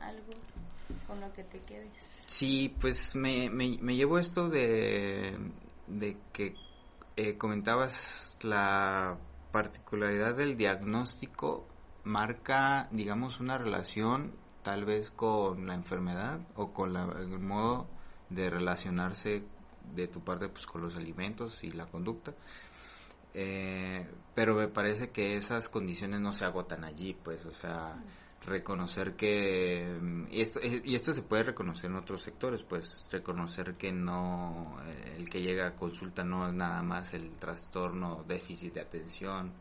[0.00, 0.32] ¿Algo
[1.06, 1.90] con lo que te quedes?
[2.26, 5.36] Sí, pues me, me, llevo esto de,
[5.86, 6.54] de que
[7.16, 9.18] eh, comentabas la
[9.52, 11.66] particularidad del diagnóstico
[12.04, 17.86] marca, digamos, una relación tal vez con la enfermedad o con la, el modo
[18.30, 19.44] de relacionarse
[19.94, 22.34] de tu parte pues con los alimentos y la conducta.
[23.34, 28.00] Eh, pero me parece que esas condiciones no se agotan allí, pues, o sea,
[28.46, 29.98] reconocer que,
[30.30, 35.16] y esto, y esto se puede reconocer en otros sectores, pues, reconocer que no, eh,
[35.18, 39.52] el que llega a consulta no es nada más el trastorno déficit de atención,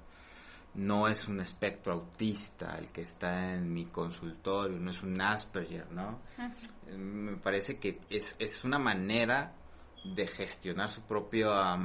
[0.76, 5.92] no es un espectro autista el que está en mi consultorio, no es un Asperger,
[5.92, 6.20] ¿no?
[6.98, 9.54] Me parece que es, es una manera
[10.04, 11.78] de gestionar su propia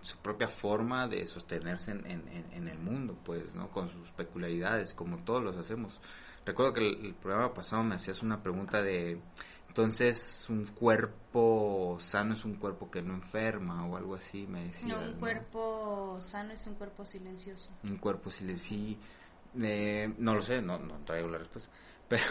[0.00, 5.42] su propia forma de sostenerse en, el mundo pues no con sus peculiaridades como todos
[5.42, 6.00] los hacemos
[6.48, 9.20] recuerdo que el, programa pasado me hacías una pregunta de
[9.68, 14.88] Entonces, un cuerpo sano es un cuerpo que no enferma o algo así, me decía.
[14.88, 17.70] No, un cuerpo sano es un cuerpo silencioso.
[17.84, 18.98] Un cuerpo silencioso, sí.
[19.60, 21.70] Eh, no lo sé, no, no traigo la respuesta.
[22.08, 22.24] Pero,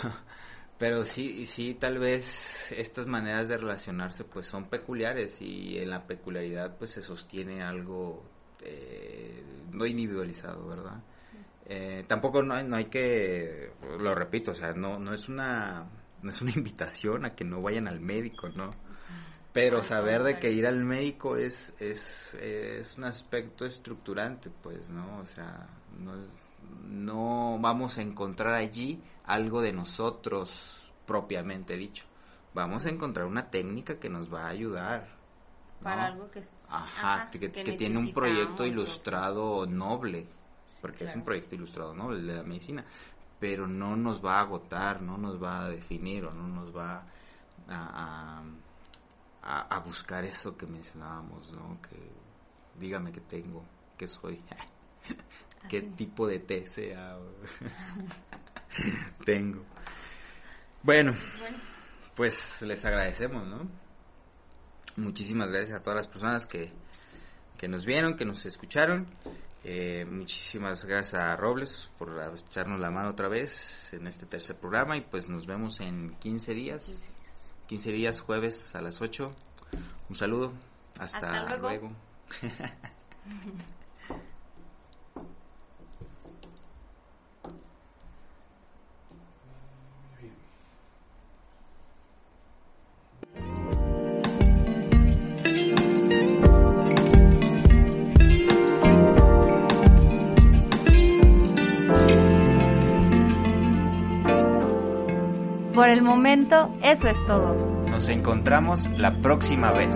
[0.78, 6.06] pero sí, sí, tal vez estas maneras de relacionarse pues son peculiares y en la
[6.06, 8.24] peculiaridad pues se sostiene algo
[8.62, 11.02] eh, no individualizado, ¿verdad?
[11.66, 15.88] Eh, tampoco no hay, no hay que, lo repito, o sea, no, no es una
[16.22, 18.72] no es una invitación a que no vayan al médico, ¿no?
[19.54, 25.20] Pero saber de que ir al médico es, es, es un aspecto estructurante, pues, ¿no?
[25.20, 25.68] O sea,
[25.98, 26.14] no,
[26.84, 32.06] no vamos a encontrar allí algo de nosotros propiamente dicho.
[32.54, 35.08] Vamos a encontrar una técnica que nos va a ayudar.
[35.80, 35.84] ¿no?
[35.86, 40.28] Para algo que, es- Ajá, ajá, que, que que tiene un proyecto ilustrado noble,
[40.82, 42.84] porque es un proyecto ilustrado noble de la medicina,
[43.40, 47.06] pero no nos va a agotar, no nos va a definir o no nos va
[47.70, 48.44] a, a,
[49.44, 51.78] a- a buscar eso que mencionábamos, ¿no?
[51.82, 52.12] Que
[52.80, 53.64] dígame qué tengo,
[53.98, 54.44] qué soy,
[55.70, 57.18] qué tipo de té sea
[59.26, 59.64] tengo.
[60.84, 61.58] Bueno, Bueno,
[62.16, 63.70] pues les agradecemos, ¿no?
[64.96, 66.72] Muchísimas gracias a todas las personas que,
[67.58, 69.08] que nos vieron, que nos escucharon.
[69.64, 72.18] Eh, muchísimas gracias a Robles por
[72.50, 76.54] echarnos la mano otra vez en este tercer programa y pues nos vemos en 15
[76.54, 77.18] días.
[77.68, 79.36] 15 días, jueves a las 8.
[80.10, 80.54] Un saludo.
[81.00, 81.90] Hasta, Hasta luego.
[81.90, 81.96] luego.
[105.78, 107.54] Por el momento, eso es todo.
[107.88, 109.96] Nos encontramos la próxima vez.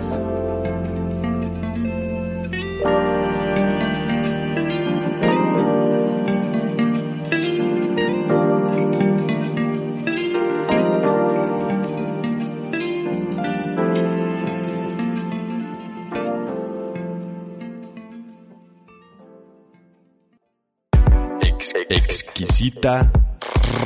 [21.40, 23.10] Ex- exquisita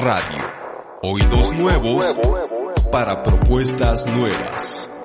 [0.03, 0.46] Radio.
[1.09, 2.17] Oídos nuevos
[2.91, 4.96] para propuestas nuevas.